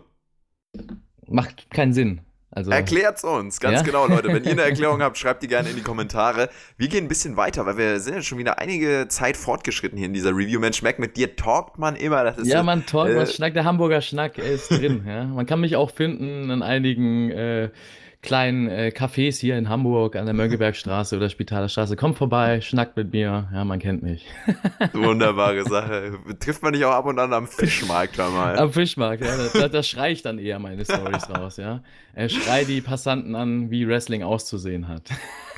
[1.29, 2.23] Macht keinen Sinn.
[2.51, 3.83] Also, Erklärt's uns, ganz ja?
[3.83, 4.29] genau, Leute.
[4.29, 6.51] Wenn ihr eine Erklärung habt, schreibt die gerne in die Kommentare.
[6.77, 10.07] Wir gehen ein bisschen weiter, weil wir sind ja schon wieder einige Zeit fortgeschritten hier
[10.07, 10.59] in dieser Review.
[10.59, 12.23] Mensch, Mac, mit dir talkt man immer.
[12.25, 15.05] Das ist ja, man talkt, äh, man schnackt, der Hamburger Schnack ist drin.
[15.07, 15.25] ja.
[15.25, 17.71] Man kann mich auch finden in einigen äh,
[18.25, 21.95] kleinen äh, Cafés hier in Hamburg an der Mönckebergstraße oder Spitaler Straße.
[21.95, 23.49] Kommt vorbei, schnackt mit mir.
[23.53, 24.27] Ja, man kennt mich.
[24.93, 26.19] Wunderbare Sache.
[26.41, 28.59] Trifft man dich auch ab und an am Fischmarkt mal?
[28.59, 29.37] Am Fischmarkt, ja.
[29.53, 31.83] Da, da, schreie ich dann eher meine Stories raus, ja.
[32.15, 35.03] Er schreit die Passanten an, wie Wrestling auszusehen hat.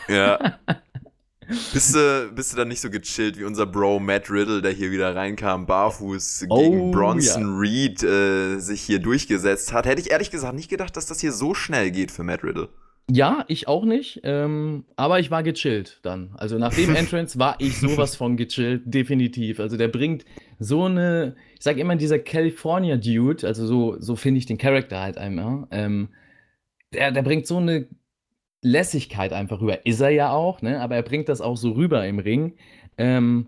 [0.08, 0.58] Ja.
[1.72, 4.90] Bist du, bist du dann nicht so gechillt wie unser Bro Matt Riddle, der hier
[4.90, 7.59] wieder reinkam, barfuß oh, gegen Bronson ja.
[7.59, 9.86] Reed äh, sich hier durchgesetzt hat?
[9.86, 12.68] Hätte ich ehrlich gesagt nicht gedacht, dass das hier so schnell geht für Matt Riddle.
[13.09, 14.20] Ja, ich auch nicht.
[14.24, 16.34] Ähm, aber ich war gechillt dann.
[16.36, 19.61] Also nach dem Entrance war ich sowas von gechillt, definitiv.
[19.61, 20.24] Also der bringt
[20.59, 25.01] so eine, ich sag immer dieser California Dude, also so, so finde ich den Charakter
[25.01, 25.68] halt einmal.
[25.70, 26.09] Ähm,
[26.92, 27.86] der, der bringt so eine
[28.66, 29.86] Lässigkeit einfach rüber.
[29.86, 30.80] Ist er ja auch, ne?
[30.80, 32.54] aber er bringt das auch so rüber im Ring,
[32.98, 33.46] ähm,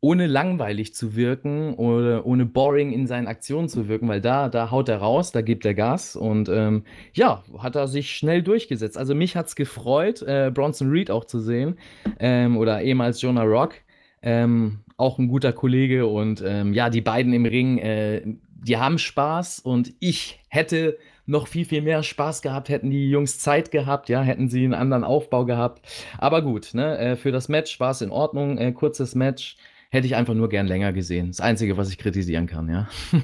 [0.00, 4.70] ohne langweilig zu wirken oder ohne boring in seinen Aktionen zu wirken, weil da, da
[4.70, 8.96] haut er raus, da gibt er Gas und ähm, ja, hat er sich schnell durchgesetzt.
[8.96, 11.78] Also mich hat es gefreut, äh, Bronson Reed auch zu sehen
[12.20, 13.74] ähm, oder ehemals Jonah Rock.
[14.22, 18.22] Ähm, auch ein guter Kollege und ähm, ja, die beiden im Ring, äh,
[18.60, 20.98] die haben Spaß und ich hätte
[21.28, 24.74] noch viel, viel mehr Spaß gehabt, hätten die Jungs Zeit gehabt, ja, hätten sie einen
[24.74, 25.86] anderen Aufbau gehabt.
[26.16, 29.56] Aber gut, ne, äh, für das Match war es in Ordnung, äh, kurzes Match.
[29.90, 31.28] Hätte ich einfach nur gern länger gesehen.
[31.28, 32.88] Das Einzige, was ich kritisieren kann, ja.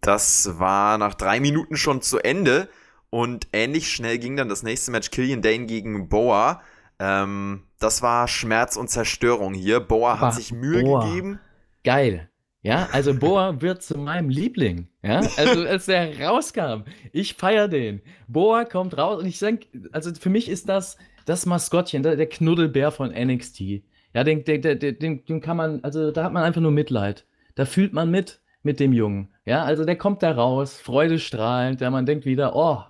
[0.00, 2.68] das war nach drei Minuten schon zu Ende.
[3.08, 6.60] Und ähnlich schnell ging dann das nächste Match Killian Dane gegen Boa.
[6.98, 9.78] Ähm, das war Schmerz und Zerstörung hier.
[9.78, 11.04] Boa hat sich Mühe Boa.
[11.04, 11.38] gegeben.
[11.84, 12.28] Geil.
[12.62, 14.88] Ja, also Boa wird zu meinem Liebling.
[15.04, 18.00] Ja, also als der rauskam, ich feiere den.
[18.26, 20.96] Boa kommt raus und ich denke, also für mich ist das
[21.26, 23.82] das Maskottchen, der, der Knuddelbär von NXT.
[24.14, 27.26] Ja, den, den, den, den kann man, also da hat man einfach nur Mitleid.
[27.54, 29.28] Da fühlt man mit mit dem Jungen.
[29.44, 32.82] Ja, also der kommt da raus, freudestrahlend, ja, man denkt wieder, oh,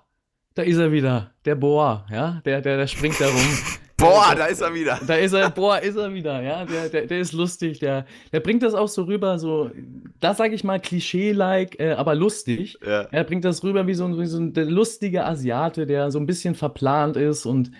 [0.53, 3.57] da ist er wieder, der Boa, ja, der, der, der springt da rum.
[3.97, 4.99] Boah, da ist er wieder.
[5.07, 6.65] Da ist er, boah, ist er wieder, ja.
[6.65, 9.71] Der, der, der ist lustig, der, der bringt das auch so rüber, so,
[10.19, 12.77] da sage ich mal Klischee-like, äh, aber lustig.
[12.85, 13.07] Ja.
[13.11, 16.19] Er bringt das rüber wie so, ein, wie so ein der lustige Asiate, der so
[16.19, 17.71] ein bisschen verplant ist und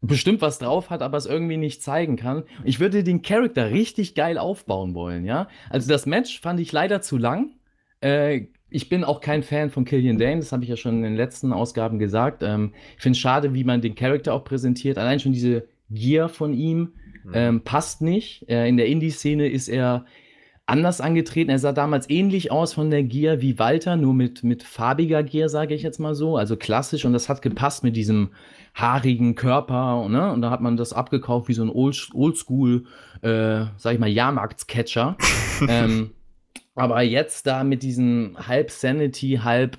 [0.00, 2.44] bestimmt was drauf hat, aber es irgendwie nicht zeigen kann.
[2.64, 5.48] Ich würde den Charakter richtig geil aufbauen wollen, ja.
[5.68, 7.52] Also das Match fand ich leider zu lang.
[8.00, 11.02] Äh, ich bin auch kein Fan von Killian Dane, das habe ich ja schon in
[11.02, 12.42] den letzten Ausgaben gesagt.
[12.42, 14.98] Ähm, ich finde es schade, wie man den Charakter auch präsentiert.
[14.98, 16.92] Allein schon diese Gier von ihm
[17.24, 17.32] mhm.
[17.34, 18.48] ähm, passt nicht.
[18.48, 20.04] Äh, in der Indie-Szene ist er
[20.66, 21.50] anders angetreten.
[21.50, 25.48] Er sah damals ähnlich aus von der Gier wie Walter, nur mit, mit farbiger Gier,
[25.48, 26.36] sage ich jetzt mal so.
[26.36, 28.30] Also klassisch und das hat gepasst mit diesem
[28.74, 30.08] haarigen Körper.
[30.08, 30.32] Ne?
[30.32, 32.84] Und da hat man das abgekauft wie so ein Oldschool,
[33.22, 35.16] äh, sag ich mal, Jahrmarktscatcher.
[35.68, 36.10] ähm,
[36.80, 39.76] aber jetzt da mit diesem halb Sanity, halb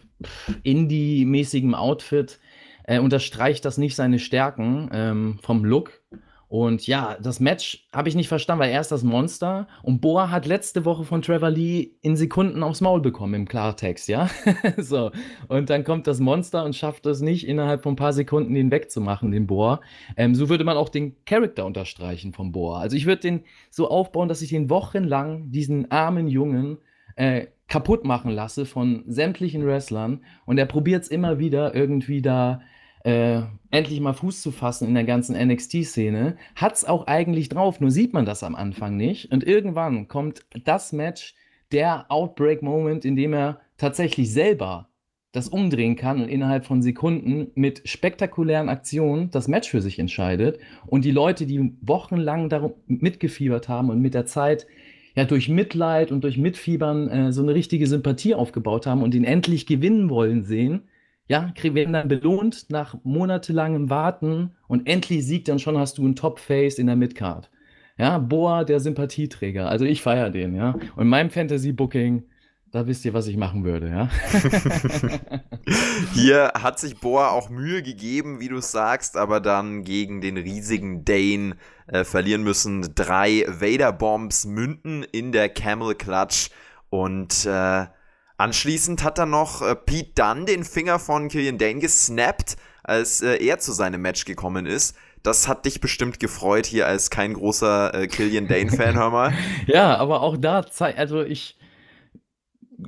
[0.62, 2.39] Indie-mäßigem Outfit
[2.84, 5.99] äh, unterstreicht das nicht seine Stärken ähm, vom Look.
[6.47, 10.30] Und ja, das Match habe ich nicht verstanden, weil er ist das Monster und Boa
[10.30, 14.30] hat letzte Woche von Trevor Lee in Sekunden aufs Maul bekommen im Klartext, ja?
[14.78, 15.12] so.
[15.47, 18.70] Und dann kommt das Monster und schafft es nicht, innerhalb von ein paar Sekunden den
[18.70, 19.80] wegzumachen, den Boa.
[20.18, 22.80] Ähm, so würde man auch den Charakter unterstreichen vom Boa.
[22.80, 26.78] Also ich würde den so aufbauen, dass ich den wochenlang, diesen armen Jungen,
[27.16, 32.62] äh, kaputt machen lasse von sämtlichen Wrestlern und er probiert es immer wieder irgendwie da
[33.03, 33.41] äh,
[33.72, 37.91] endlich mal Fuß zu fassen in der ganzen NXT-Szene, hat es auch eigentlich drauf, nur
[37.91, 39.32] sieht man das am Anfang nicht.
[39.32, 41.36] Und irgendwann kommt das Match,
[41.72, 44.89] der Outbreak-Moment, in dem er tatsächlich selber
[45.32, 50.59] das umdrehen kann und innerhalb von Sekunden mit spektakulären Aktionen das Match für sich entscheidet.
[50.86, 54.68] Und die Leute, die wochenlang darum mitgefiebert haben und mit der Zeit
[55.16, 59.24] ja durch Mitleid und durch Mitfiebern äh, so eine richtige Sympathie aufgebaut haben und ihn
[59.24, 60.84] endlich gewinnen wollen sehen,
[61.28, 66.16] ja, werden dann belohnt nach monatelangem Warten und endlich siegt dann schon hast du einen
[66.16, 67.49] Top-Face in der Midcard.
[67.97, 69.70] Ja, Boa, der Sympathieträger.
[69.70, 70.72] Also ich feiere den, ja.
[70.95, 72.24] Und in meinem Fantasy-Booking,
[72.72, 74.09] da wisst ihr, was ich machen würde, ja.
[76.13, 81.03] Hier hat sich Boa auch Mühe gegeben, wie du sagst, aber dann gegen den riesigen
[81.03, 81.57] Dane
[81.88, 82.95] äh, verlieren müssen.
[82.95, 86.49] Drei Vader-Bombs münden in der Camel Clutch
[86.89, 87.86] und äh,
[88.41, 93.36] Anschließend hat dann noch äh, Pete Dunn den Finger von Killian Dane gesnappt, als äh,
[93.36, 94.95] er zu seinem Match gekommen ist.
[95.22, 99.34] Das hat dich bestimmt gefreut hier als kein großer äh, Killian Dane-Fan, hör mal.
[99.67, 101.55] Ja, aber auch da, also ich,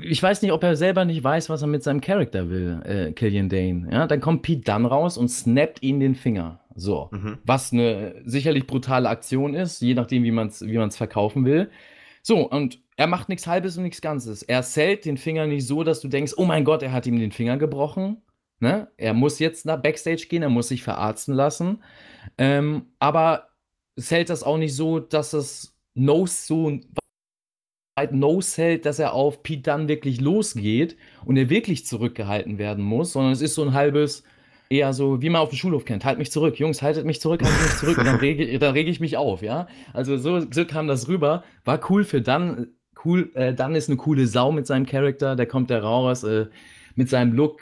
[0.02, 3.12] ich weiß nicht, ob er selber nicht weiß, was er mit seinem Charakter will, äh,
[3.12, 3.88] Killian Dane.
[3.92, 6.60] Ja, dann kommt Pete Dunn raus und snappt ihn den Finger.
[6.76, 7.38] So, mhm.
[7.44, 11.70] was eine sicherlich brutale Aktion ist, je nachdem, wie man es wie verkaufen will.
[12.24, 14.44] So, und er macht nichts Halbes und nichts Ganzes.
[14.44, 17.20] Er zählt den Finger nicht so, dass du denkst, oh mein Gott, er hat ihm
[17.20, 18.22] den Finger gebrochen.
[18.60, 18.88] Ne?
[18.98, 21.84] Er muss jetzt nach Backstage gehen, er muss sich verarzten lassen.
[22.38, 23.50] Ähm, aber
[23.98, 26.80] zählt das auch nicht so, dass es no so
[27.96, 32.84] weit no hält, dass er auf Pete dann wirklich losgeht und er wirklich zurückgehalten werden
[32.84, 34.24] muss, sondern es ist so ein halbes,
[34.70, 36.04] eher so, wie man auf dem Schulhof kennt.
[36.04, 37.98] Halt mich zurück, Jungs, haltet mich zurück, haltet mich zurück.
[38.00, 39.68] Und dann rege, dann rege ich mich auf, ja.
[39.94, 41.44] Also so, so kam das rüber.
[41.66, 42.70] War cool für dann,
[43.06, 46.48] cool, äh, dann ist eine coole Sau mit seinem Charakter, der kommt da raus, äh,
[46.96, 47.62] mit seinem Look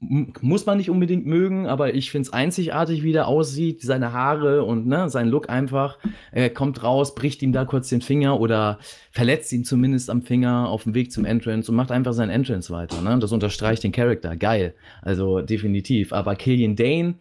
[0.00, 4.62] muss man nicht unbedingt mögen, aber ich finde es einzigartig, wie der aussieht, seine Haare
[4.62, 5.98] und ne, sein Look einfach.
[6.30, 8.78] Er kommt raus, bricht ihm da kurz den Finger oder
[9.10, 12.72] verletzt ihn zumindest am Finger auf dem Weg zum Entrance und macht einfach sein Entrance
[12.72, 13.02] weiter.
[13.02, 13.18] Ne?
[13.18, 14.36] Das unterstreicht den Charakter.
[14.36, 14.74] Geil.
[15.02, 16.12] Also definitiv.
[16.12, 17.16] Aber Killian Dane,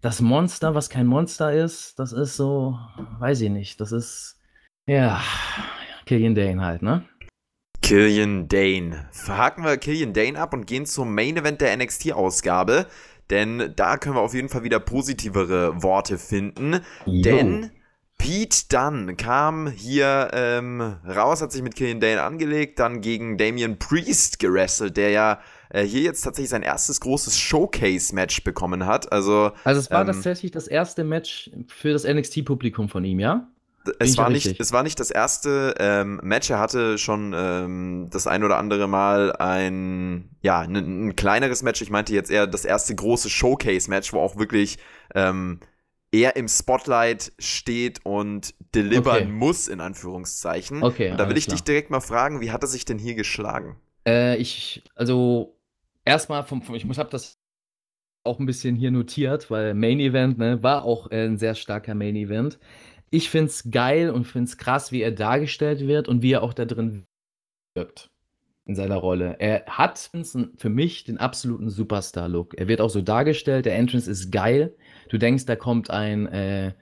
[0.00, 2.76] das Monster, was kein Monster ist, das ist so,
[3.20, 3.80] weiß ich nicht.
[3.80, 4.40] Das ist,
[4.88, 5.20] ja,
[6.06, 7.04] Killian Dane halt, ne?
[7.86, 9.06] Killian Dane.
[9.12, 12.86] Verhaken wir Killian Dane ab und gehen zum Main Event der NXT-Ausgabe.
[13.30, 16.80] Denn da können wir auf jeden Fall wieder positivere Worte finden.
[17.04, 17.22] Jo.
[17.22, 17.70] Denn
[18.18, 23.78] Pete Dunn kam hier ähm, raus, hat sich mit Killian Dane angelegt, dann gegen Damian
[23.78, 29.12] Priest gerasselt, der ja äh, hier jetzt tatsächlich sein erstes großes Showcase-Match bekommen hat.
[29.12, 33.46] Also, also es war ähm, tatsächlich das erste Match für das NXT-Publikum von ihm, ja?
[33.98, 36.50] Es war, nicht, es war nicht das erste ähm, Match.
[36.50, 41.82] Er hatte schon ähm, das ein oder andere Mal ein, ja, ein, ein, kleineres Match.
[41.82, 44.78] Ich meinte jetzt eher das erste große Showcase-Match, wo auch wirklich
[45.14, 45.60] ähm,
[46.12, 49.26] er im Spotlight steht und delivern okay.
[49.26, 50.82] muss, in Anführungszeichen.
[50.82, 51.56] Okay, und da will ich klar.
[51.56, 53.76] dich direkt mal fragen, wie hat er sich denn hier geschlagen?
[54.06, 55.58] Äh, ich, also
[56.04, 57.38] erstmal vom, vom ich muss habe das
[58.24, 61.94] auch ein bisschen hier notiert, weil Main Event ne, war auch äh, ein sehr starker
[61.94, 62.58] Main Event
[63.10, 66.42] ich finde es geil und finde es krass, wie er dargestellt wird und wie er
[66.42, 67.04] auch da drin
[67.74, 68.10] wirkt
[68.66, 69.36] in seiner Rolle.
[69.38, 70.10] Er hat
[70.56, 72.58] für mich den absoluten Superstar-Look.
[72.58, 74.74] Er wird auch so dargestellt, der Entrance ist geil.
[75.08, 76.72] Du denkst, da kommt ein äh,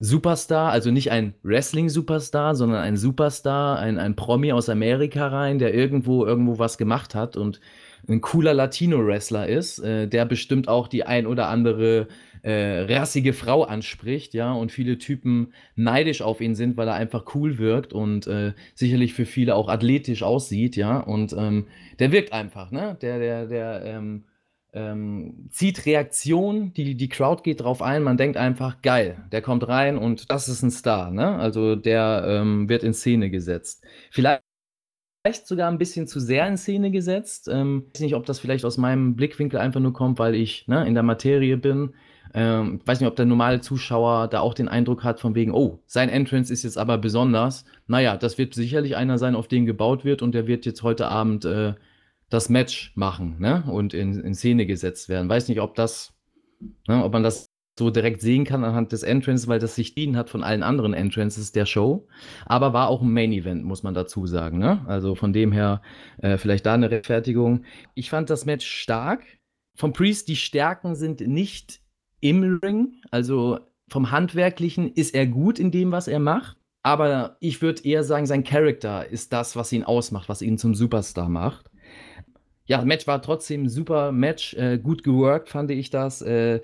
[0.00, 5.72] Superstar, also nicht ein Wrestling-Superstar, sondern ein Superstar, ein, ein Promi aus Amerika rein, der
[5.72, 7.60] irgendwo irgendwo was gemacht hat und
[8.08, 12.08] ein cooler Latino-Wrestler ist, äh, der bestimmt auch die ein oder andere
[12.42, 17.34] äh, rassige Frau anspricht, ja, und viele Typen neidisch auf ihn sind, weil er einfach
[17.34, 21.66] cool wirkt und äh, sicherlich für viele auch athletisch aussieht, ja, und ähm,
[21.98, 24.24] der wirkt einfach, ne, der, der, der, ähm,
[24.72, 29.66] ähm, zieht Reaktion, die, die Crowd geht drauf ein, man denkt einfach, geil, der kommt
[29.66, 31.36] rein und das ist ein Star, ne?
[31.36, 33.84] Also der ähm, wird in Szene gesetzt.
[34.10, 34.42] Vielleicht
[35.22, 37.48] vielleicht sogar ein bisschen zu sehr in Szene gesetzt.
[37.48, 40.66] Ähm, ich weiß nicht, ob das vielleicht aus meinem Blickwinkel einfach nur kommt, weil ich
[40.66, 41.94] ne, in der Materie bin.
[42.32, 45.80] Ähm, weiß nicht, ob der normale Zuschauer da auch den Eindruck hat, von wegen, oh,
[45.86, 47.64] sein Entrance ist jetzt aber besonders.
[47.86, 51.08] Naja, das wird sicherlich einer sein, auf den gebaut wird und der wird jetzt heute
[51.08, 51.74] Abend äh,
[52.28, 53.64] das Match machen ne?
[53.66, 55.28] und in, in Szene gesetzt werden.
[55.28, 56.14] Weiß nicht, ob das,
[56.86, 60.16] ne, ob man das so direkt sehen kann anhand des Entrances, weil das sich dienen
[60.16, 62.06] hat von allen anderen Entrances der Show.
[62.46, 64.58] Aber war auch ein Main Event, muss man dazu sagen.
[64.58, 64.84] Ne?
[64.86, 65.82] Also von dem her
[66.18, 67.64] äh, vielleicht da eine Rechtfertigung.
[67.94, 69.24] Ich fand das Match stark.
[69.74, 71.79] Vom Priest, die Stärken sind nicht
[72.20, 72.94] im Ring.
[73.10, 76.56] Also vom Handwerklichen ist er gut in dem, was er macht.
[76.82, 80.74] Aber ich würde eher sagen, sein Charakter ist das, was ihn ausmacht, was ihn zum
[80.74, 81.70] Superstar macht
[82.70, 86.22] ja, Match war trotzdem ein super Match, äh, gut geworkt fand ich das.
[86.22, 86.60] Äh,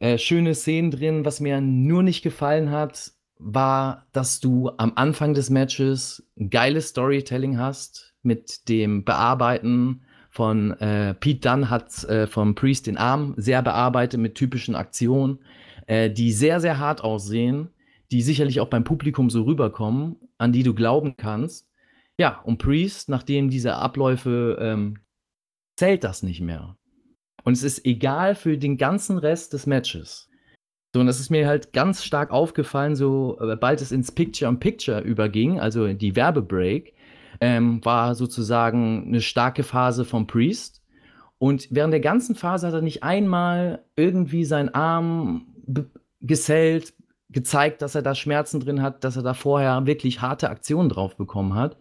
[0.00, 1.24] äh, schöne Szenen drin.
[1.24, 7.58] Was mir nur nicht gefallen hat, war, dass du am Anfang des Matches geiles Storytelling
[7.58, 10.02] hast mit dem Bearbeiten
[10.36, 15.38] von äh, Pete Dunn hat äh, vom Priest den Arm sehr bearbeitet mit typischen Aktionen,
[15.86, 17.70] äh, die sehr, sehr hart aussehen,
[18.10, 21.70] die sicherlich auch beim Publikum so rüberkommen, an die du glauben kannst.
[22.18, 24.98] Ja, und Priest, nachdem diese Abläufe ähm,
[25.78, 26.76] zählt das nicht mehr.
[27.44, 30.28] Und es ist egal für den ganzen Rest des Matches.
[30.94, 35.00] So, und das ist mir halt ganz stark aufgefallen, so äh, bald es ins Picture-on-Picture
[35.00, 36.92] überging, also die Werbebreak,
[37.40, 40.82] ähm, war sozusagen eine starke Phase vom Priest.
[41.38, 45.54] Und während der ganzen Phase hat er nicht einmal irgendwie seinen Arm
[46.20, 46.94] gesellt,
[47.28, 51.16] gezeigt, dass er da Schmerzen drin hat, dass er da vorher wirklich harte Aktionen drauf
[51.16, 51.76] bekommen hat.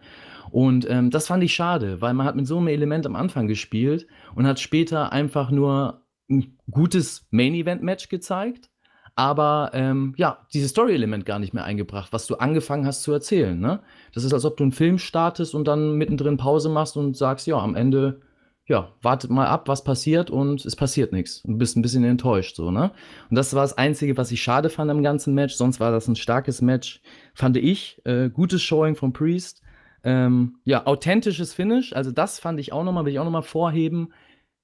[0.52, 3.48] Und ähm, das fand ich schade, weil man hat mit so einem Element am Anfang
[3.48, 8.70] gespielt und hat später einfach nur ein gutes Main-Event-Match gezeigt,
[9.16, 13.58] aber ähm, ja, dieses Story-Element gar nicht mehr eingebracht, was du angefangen hast zu erzählen.
[13.58, 13.80] Ne?
[14.14, 17.48] Das ist, als ob du einen Film startest und dann mittendrin Pause machst und sagst,
[17.48, 18.20] ja, am Ende,
[18.68, 21.44] ja, wartet mal ab, was passiert und es passiert nichts.
[21.44, 22.92] Du bist ein bisschen enttäuscht, so, ne?
[23.30, 25.56] Und das war das Einzige, was ich schade fand am ganzen Match.
[25.56, 27.02] Sonst war das ein starkes Match,
[27.34, 28.02] fand ich.
[28.06, 29.62] Äh, gutes Showing von Priest.
[30.04, 34.10] Ähm, ja, authentisches Finish, also das fand ich auch nochmal, will ich auch nochmal vorheben.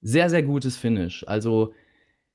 [0.00, 1.24] Sehr, sehr gutes Finish.
[1.26, 1.72] Also,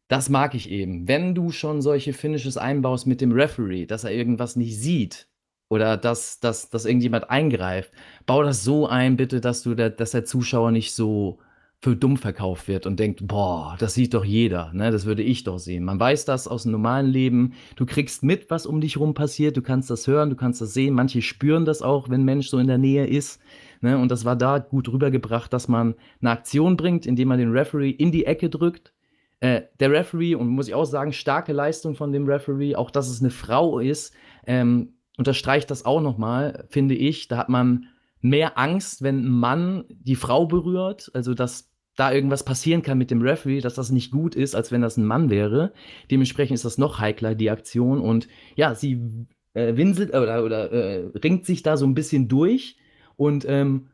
[0.07, 1.07] das mag ich eben.
[1.07, 5.27] Wenn du schon solche Finishes einbaust mit dem Referee, dass er irgendwas nicht sieht
[5.69, 7.91] oder dass, dass, dass irgendjemand eingreift,
[8.25, 11.39] bau das so ein, bitte, dass du der, dass der Zuschauer nicht so
[11.79, 14.89] für dumm verkauft wird und denkt, boah, das sieht doch jeder, ne?
[14.89, 15.83] Das würde ich doch sehen.
[15.83, 17.53] Man weiß das aus dem normalen Leben.
[17.75, 19.55] Du kriegst mit, was um dich rum passiert.
[19.57, 20.95] Du kannst das hören, du kannst das sehen.
[20.95, 23.39] Manche spüren das auch, wenn ein Mensch so in der Nähe ist.
[23.81, 23.97] Ne?
[23.99, 27.91] Und das war da gut rübergebracht, dass man eine Aktion bringt, indem man den Referee
[27.91, 28.93] in die Ecke drückt.
[29.39, 33.09] Äh, der Referee, und muss ich auch sagen, starke Leistung von dem Referee, auch dass
[33.09, 34.13] es eine Frau ist,
[34.47, 37.27] ähm, unterstreicht das auch nochmal, finde ich.
[37.27, 37.87] Da hat man
[38.21, 43.09] mehr Angst, wenn ein Mann die Frau berührt, also dass da irgendwas passieren kann mit
[43.09, 45.73] dem Referee, dass das nicht gut ist, als wenn das ein Mann wäre.
[46.11, 47.99] Dementsprechend ist das noch heikler, die Aktion.
[47.99, 49.01] Und ja, sie
[49.53, 52.77] äh, winselt oder, oder äh, ringt sich da so ein bisschen durch.
[53.15, 53.87] Und ähm,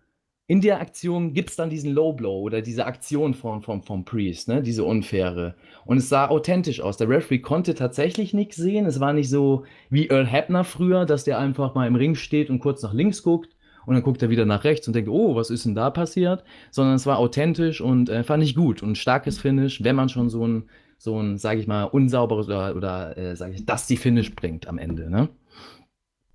[0.47, 4.03] in der Aktion gibt es dann diesen Low Blow oder diese Aktion von, von, vom
[4.03, 4.61] Priest, ne?
[4.61, 5.55] diese unfaire.
[5.85, 6.97] Und es sah authentisch aus.
[6.97, 8.85] Der Referee konnte tatsächlich nichts sehen.
[8.85, 12.49] Es war nicht so wie Earl Hebner früher, dass der einfach mal im Ring steht
[12.49, 15.35] und kurz nach links guckt und dann guckt er wieder nach rechts und denkt, oh,
[15.35, 16.43] was ist denn da passiert?
[16.71, 20.29] Sondern es war authentisch und äh, fand ich gut und starkes Finish, wenn man schon
[20.29, 20.63] so ein,
[20.97, 24.67] so ein, sage ich mal, unsauberes oder, oder äh, sage ich, das die Finish bringt
[24.67, 25.29] am Ende, ne?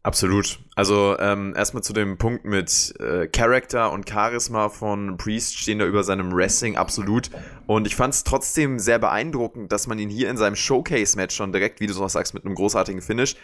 [0.09, 0.59] Absolut.
[0.75, 5.85] Also ähm, erstmal zu dem Punkt mit äh, Charakter und Charisma von Priest stehen da
[5.85, 7.29] über seinem Wrestling absolut.
[7.67, 11.53] Und ich fand es trotzdem sehr beeindruckend, dass man ihn hier in seinem Showcase-Match schon
[11.53, 13.37] direkt, wie du so sagst, mit einem großartigen Finish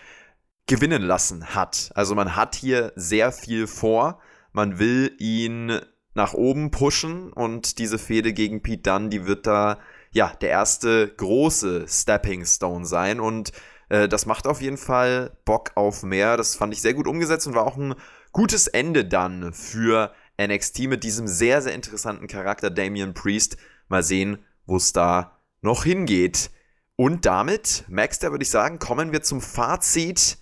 [0.66, 1.90] gewinnen lassen hat.
[1.94, 4.20] Also man hat hier sehr viel vor.
[4.54, 5.78] Man will ihn
[6.14, 9.80] nach oben pushen und diese Fehde gegen Pete Dunne, die wird da
[10.12, 13.52] ja der erste große Stepping Stone sein und
[13.88, 16.36] äh, das macht auf jeden Fall Bock auf mehr.
[16.36, 17.94] Das fand ich sehr gut umgesetzt und war auch ein
[18.32, 23.56] gutes Ende dann für NXT mit diesem sehr, sehr interessanten Charakter Damian Priest.
[23.88, 26.50] Mal sehen, wo es da noch hingeht.
[26.96, 30.38] Und damit, Max, da würde ich sagen, kommen wir zum Fazit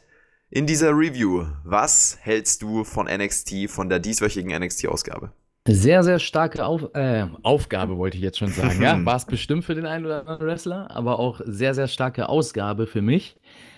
[0.51, 1.47] in dieser Review.
[1.65, 5.33] Was hältst du von NXT, von der dieswöchigen NXT-Ausgabe?
[5.67, 8.83] Sehr, sehr starke Auf äh, Aufgabe, wollte ich jetzt schon sagen.
[8.83, 12.29] ja, war es bestimmt für den einen oder anderen Wrestler, aber auch sehr, sehr starke
[12.29, 13.37] Ausgabe für mich.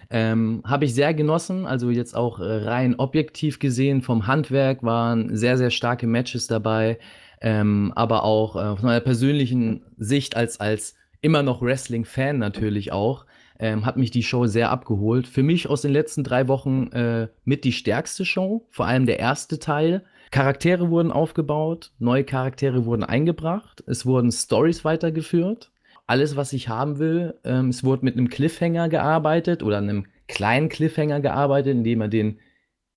[0.08, 5.36] Ähm, Habe ich sehr genossen, also jetzt auch äh, rein objektiv gesehen vom Handwerk waren
[5.36, 6.98] sehr, sehr starke Matches dabei,
[7.40, 13.26] ähm, aber auch äh, von meiner persönlichen Sicht als, als immer noch Wrestling-Fan natürlich auch,
[13.58, 15.26] ähm, hat mich die Show sehr abgeholt.
[15.26, 19.18] Für mich aus den letzten drei Wochen äh, mit die stärkste Show, vor allem der
[19.18, 20.02] erste Teil.
[20.34, 25.70] Charaktere wurden aufgebaut, neue Charaktere wurden eingebracht, es wurden Stories weitergeführt.
[26.08, 30.68] Alles, was ich haben will, ähm, es wurde mit einem Cliffhanger gearbeitet oder einem kleinen
[30.70, 32.40] Cliffhanger gearbeitet, indem er den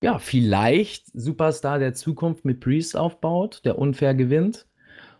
[0.02, 4.66] ja, vielleicht Superstar der Zukunft mit Priest aufbaut, der unfair gewinnt.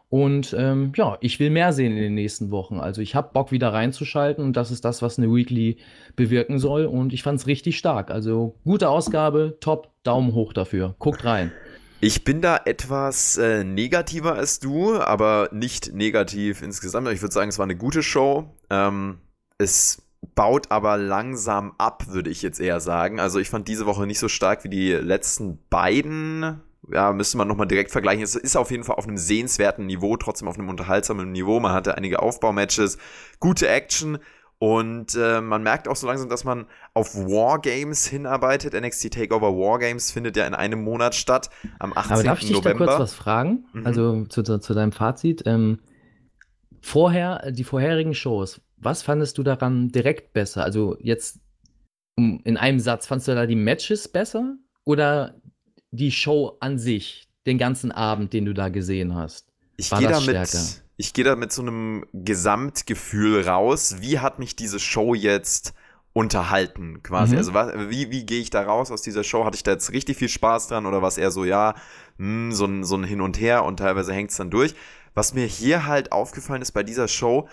[0.09, 2.81] Und ähm, ja, ich will mehr sehen in den nächsten Wochen.
[2.81, 5.77] Also ich habe Bock wieder reinzuschalten und das ist das, was eine Weekly
[6.17, 6.87] bewirken soll.
[6.87, 8.11] Und ich fand es richtig stark.
[8.11, 10.97] Also gute Ausgabe, top, Daumen hoch dafür.
[10.99, 11.53] Guckt rein.
[12.01, 17.09] Ich bin da etwas äh, negativer als du, aber nicht negativ insgesamt.
[17.09, 18.55] Ich würde sagen, es war eine gute Show.
[18.71, 19.19] Ähm,
[19.59, 20.03] es
[20.37, 23.19] baut aber langsam ab, würde ich jetzt eher sagen.
[23.19, 27.49] Also ich fand diese Woche nicht so stark wie die letzten beiden ja, müsste man
[27.49, 28.23] nochmal direkt vergleichen.
[28.23, 31.61] Es ist auf jeden Fall auf einem sehenswerten Niveau, trotzdem auf einem unterhaltsamen Niveau.
[31.61, 32.99] Man hatte einige Aufbaumatches,
[33.41, 34.19] gute Action
[34.59, 38.75] und äh, man merkt auch so langsam, dass man auf Wargames hinarbeitet.
[38.75, 41.49] NXT Takeover Wargames findet ja in einem Monat statt,
[41.79, 42.13] am 18.
[42.13, 42.87] Aber darf ich dich November.
[42.87, 43.67] da kurz was fragen?
[43.73, 43.87] Mhm.
[43.87, 45.45] Also zu, zu, deinem Fazit.
[45.47, 45.79] Ähm,
[46.81, 50.65] vorher, die vorherigen Shows, was fandest du daran direkt besser?
[50.65, 51.39] Also jetzt
[52.17, 55.41] in einem Satz, fandest du da die Matches besser oder
[55.93, 59.53] die Show an sich, den ganzen Abend, den du da gesehen hast?
[59.77, 63.97] Ich gehe damit, ich gehe da mit so einem Gesamtgefühl raus.
[64.01, 65.73] Wie hat mich diese Show jetzt
[66.13, 67.35] unterhalten, quasi?
[67.35, 67.39] Mhm.
[67.39, 69.45] Also was, wie, wie gehe ich da raus aus dieser Show?
[69.45, 71.75] Hatte ich da jetzt richtig viel Spaß dran oder was eher so, ja,
[72.17, 74.75] mh, hm, so, ein, so ein Hin und Her und teilweise hängt es dann durch.
[75.15, 77.49] Was mir hier halt aufgefallen ist bei dieser Show,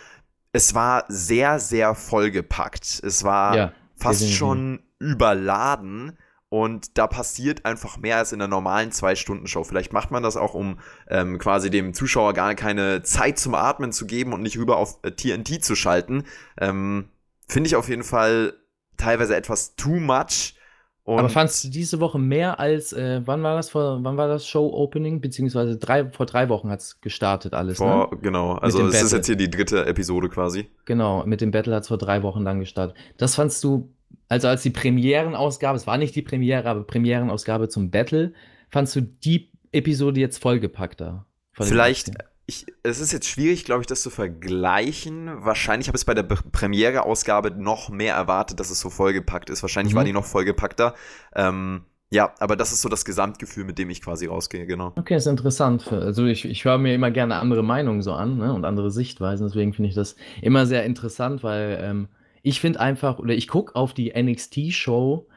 [0.51, 3.03] es war sehr, sehr vollgepackt.
[3.03, 6.17] Es war ja, fast schon überladen
[6.55, 9.65] und da passiert einfach mehr als in der normalen Zwei-Stunden-Show.
[9.65, 10.79] Vielleicht macht man das auch, um
[11.09, 14.99] ähm, quasi dem Zuschauer gar keine Zeit zum Atmen zu geben und nicht rüber auf
[15.03, 16.23] äh, TNT zu schalten.
[16.57, 17.09] Ähm,
[17.45, 18.53] Finde ich auf jeden Fall
[18.95, 20.55] teilweise etwas too much.
[21.03, 24.29] Und Aber fandst du diese Woche mehr als, äh, wann war das vor, wann war
[24.29, 25.19] das Show-Opening?
[25.19, 28.17] Beziehungsweise drei, vor drei Wochen hat es gestartet alles, vor, ne?
[28.21, 30.69] Genau, also es ist jetzt hier die dritte Episode quasi.
[30.85, 32.95] Genau, mit dem Battle hat es vor drei Wochen dann gestartet.
[33.17, 33.89] Das fandst du
[34.27, 38.33] also als die Premierenausgabe, es war nicht die Premiere, aber Premierenausgabe zum Battle,
[38.69, 41.25] fandst du die Episode jetzt vollgepackter?
[41.53, 42.11] Vielleicht,
[42.47, 45.43] ich, es ist jetzt schwierig, glaube ich, das zu vergleichen.
[45.43, 49.63] Wahrscheinlich habe ich es bei der Premiere-Ausgabe noch mehr erwartet, dass es so vollgepackt ist.
[49.63, 49.97] Wahrscheinlich mhm.
[49.97, 50.95] war die noch vollgepackter.
[51.35, 54.93] Ähm, ja, aber das ist so das Gesamtgefühl, mit dem ich quasi rausgehe, genau.
[54.95, 55.91] Okay, ist interessant.
[55.91, 58.53] Also ich, ich höre mir immer gerne andere Meinungen so an ne?
[58.53, 59.47] und andere Sichtweisen.
[59.47, 62.07] Deswegen finde ich das immer sehr interessant, weil ähm,
[62.45, 65.27] ich finde einfach, oder ich gucke auf die NXT-Show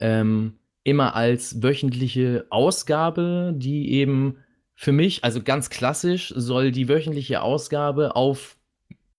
[0.00, 4.36] ähm, immer als wöchentliche Ausgabe, die eben
[4.74, 8.58] für mich, also ganz klassisch, soll die wöchentliche Ausgabe auf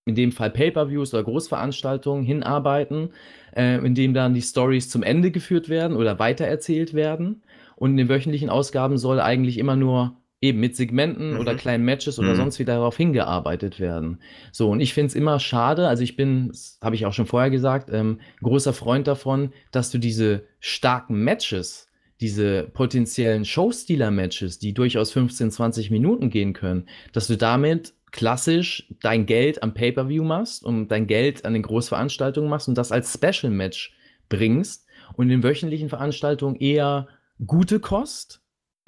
[0.06, 3.10] in dem Fall Pay-per-Views oder Großveranstaltungen hinarbeiten,
[3.56, 7.42] äh, in dem dann die Stories zum Ende geführt werden oder weitererzählt werden.
[7.74, 11.40] Und in den wöchentlichen Ausgaben soll eigentlich immer nur eben mit Segmenten mhm.
[11.40, 12.36] oder kleinen Matches oder mhm.
[12.36, 14.20] sonst wie darauf hingearbeitet werden.
[14.52, 17.50] So, und ich finde es immer schade, also ich bin, habe ich auch schon vorher
[17.50, 21.88] gesagt, ähm, großer Freund davon, dass du diese starken Matches,
[22.20, 29.26] diese potenziellen Showstealer-Matches, die durchaus 15, 20 Minuten gehen können, dass du damit klassisch dein
[29.26, 33.94] Geld am Pay-Per-View machst und dein Geld an den Großveranstaltungen machst und das als Special-Match
[34.28, 37.08] bringst und in wöchentlichen Veranstaltungen eher
[37.46, 38.39] gute Kost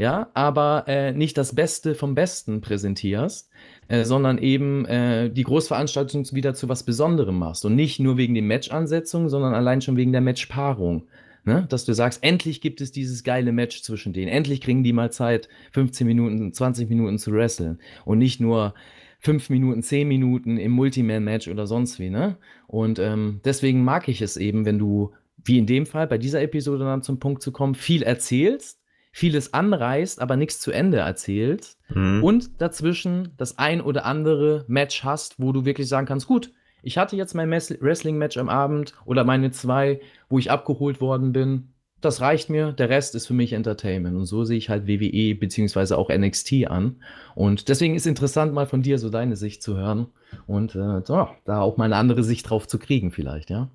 [0.02, 3.48] ja, aber äh, nicht das Beste vom Besten präsentierst,
[3.86, 7.64] äh, sondern eben äh, die Großveranstaltung wieder zu was Besonderem machst.
[7.64, 11.04] Und nicht nur wegen den Match-Ansetzungen, sondern allein schon wegen der Matchpaarung.
[11.44, 11.66] Ne?
[11.68, 14.26] Dass du sagst, endlich gibt es dieses geile Match zwischen denen.
[14.26, 17.78] Endlich kriegen die mal Zeit, 15 Minuten, 20 Minuten zu wresteln.
[18.04, 18.74] Und nicht nur
[19.20, 22.10] 5 Minuten, 10 Minuten im Multiman-Match oder sonst wie.
[22.10, 22.38] Ne?
[22.66, 25.12] Und ähm, deswegen mag ich es eben, wenn du,
[25.44, 28.81] wie in dem Fall, bei dieser Episode dann zum Punkt zu kommen, viel erzählst
[29.12, 31.76] vieles anreißt, aber nichts zu Ende erzählt.
[31.90, 32.24] Mhm.
[32.24, 36.50] Und dazwischen das ein oder andere Match hast, wo du wirklich sagen kannst, gut,
[36.82, 41.68] ich hatte jetzt mein Wrestling-Match am Abend oder meine zwei, wo ich abgeholt worden bin.
[42.00, 44.16] Das reicht mir, der Rest ist für mich Entertainment.
[44.16, 46.96] Und so sehe ich halt WWE beziehungsweise auch NXT an.
[47.36, 50.08] Und deswegen ist interessant, mal von dir so deine Sicht zu hören
[50.48, 51.02] und äh,
[51.44, 53.68] da auch mal eine andere Sicht drauf zu kriegen, vielleicht, ja.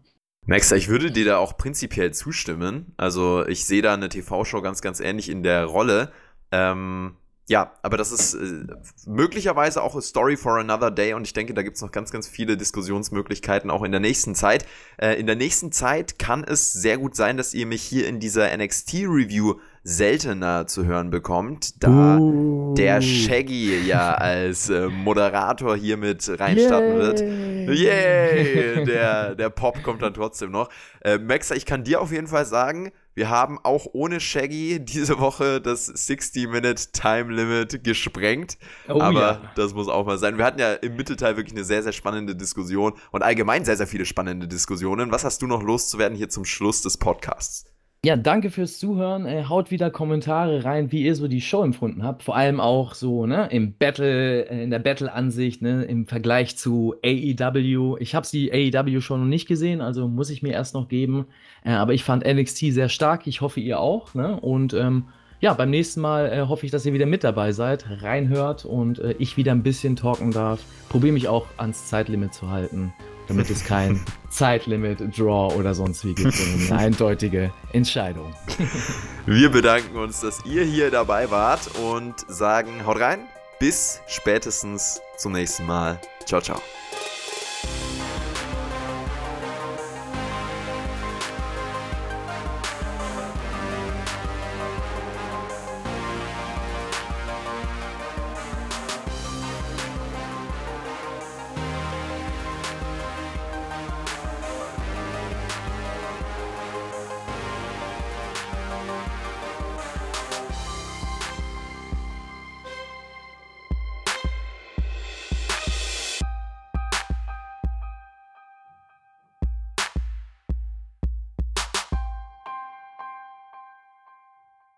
[0.50, 2.94] Max, ich würde dir da auch prinzipiell zustimmen.
[2.96, 6.14] Also ich sehe da eine TV-Show ganz, ganz ähnlich in der Rolle.
[6.54, 7.18] Ähm,
[7.50, 8.66] ja, aber das ist äh,
[9.06, 12.30] möglicherweise auch a Story for another day und ich denke, da gibt's noch ganz, ganz
[12.30, 14.66] viele Diskussionsmöglichkeiten auch in der nächsten Zeit.
[14.98, 18.22] Äh, in der nächsten Zeit kann es sehr gut sein, dass ihr mich hier in
[18.22, 19.56] dieser NXT-Review
[19.88, 22.74] seltener zu hören bekommt, da uh.
[22.76, 27.22] der Shaggy ja als äh, Moderator hier mit reinstarten wird.
[27.22, 28.84] Yay!
[28.84, 30.70] Der, der Pop kommt dann trotzdem noch.
[31.02, 35.20] Äh, Maxa, ich kann dir auf jeden Fall sagen, wir haben auch ohne Shaggy diese
[35.20, 38.58] Woche das 60-Minute Time Limit gesprengt.
[38.90, 39.52] Oh, Aber ja.
[39.56, 40.38] das muss auch mal sein.
[40.38, 43.88] Wir hatten ja im Mittelteil wirklich eine sehr, sehr spannende Diskussion und allgemein sehr, sehr
[43.88, 45.14] viele spannende Diskussionen.
[45.14, 47.66] Was hast du noch loszuwerden hier zum Schluss des Podcasts?
[48.08, 49.26] Ja, danke fürs Zuhören.
[49.26, 52.24] Äh, haut wieder Kommentare rein, wie ihr so die Show empfunden habt.
[52.24, 56.96] Vor allem auch so, ne, im Battle, äh, in der Battle-Ansicht, ne, im Vergleich zu
[57.04, 57.98] AEW.
[58.00, 61.26] Ich habe die AEW schon noch nicht gesehen, also muss ich mir erst noch geben.
[61.66, 63.28] Äh, aber ich fand NXT sehr stark.
[63.28, 64.40] Ich hoffe, ihr auch, ne?
[64.40, 65.10] Und ähm,
[65.42, 69.00] ja, beim nächsten Mal äh, hoffe ich, dass ihr wieder mit dabei seid, reinhört und
[69.00, 70.64] äh, ich wieder ein bisschen talken darf.
[70.88, 72.94] Probiere mich auch ans Zeitlimit zu halten
[73.28, 74.00] damit es kein
[74.30, 78.34] Zeitlimit, Draw oder sonst wie gibt, sondern eine eindeutige Entscheidung.
[79.26, 83.20] Wir bedanken uns, dass ihr hier dabei wart und sagen, haut rein,
[83.60, 86.00] bis spätestens zum nächsten Mal.
[86.26, 86.62] Ciao, ciao.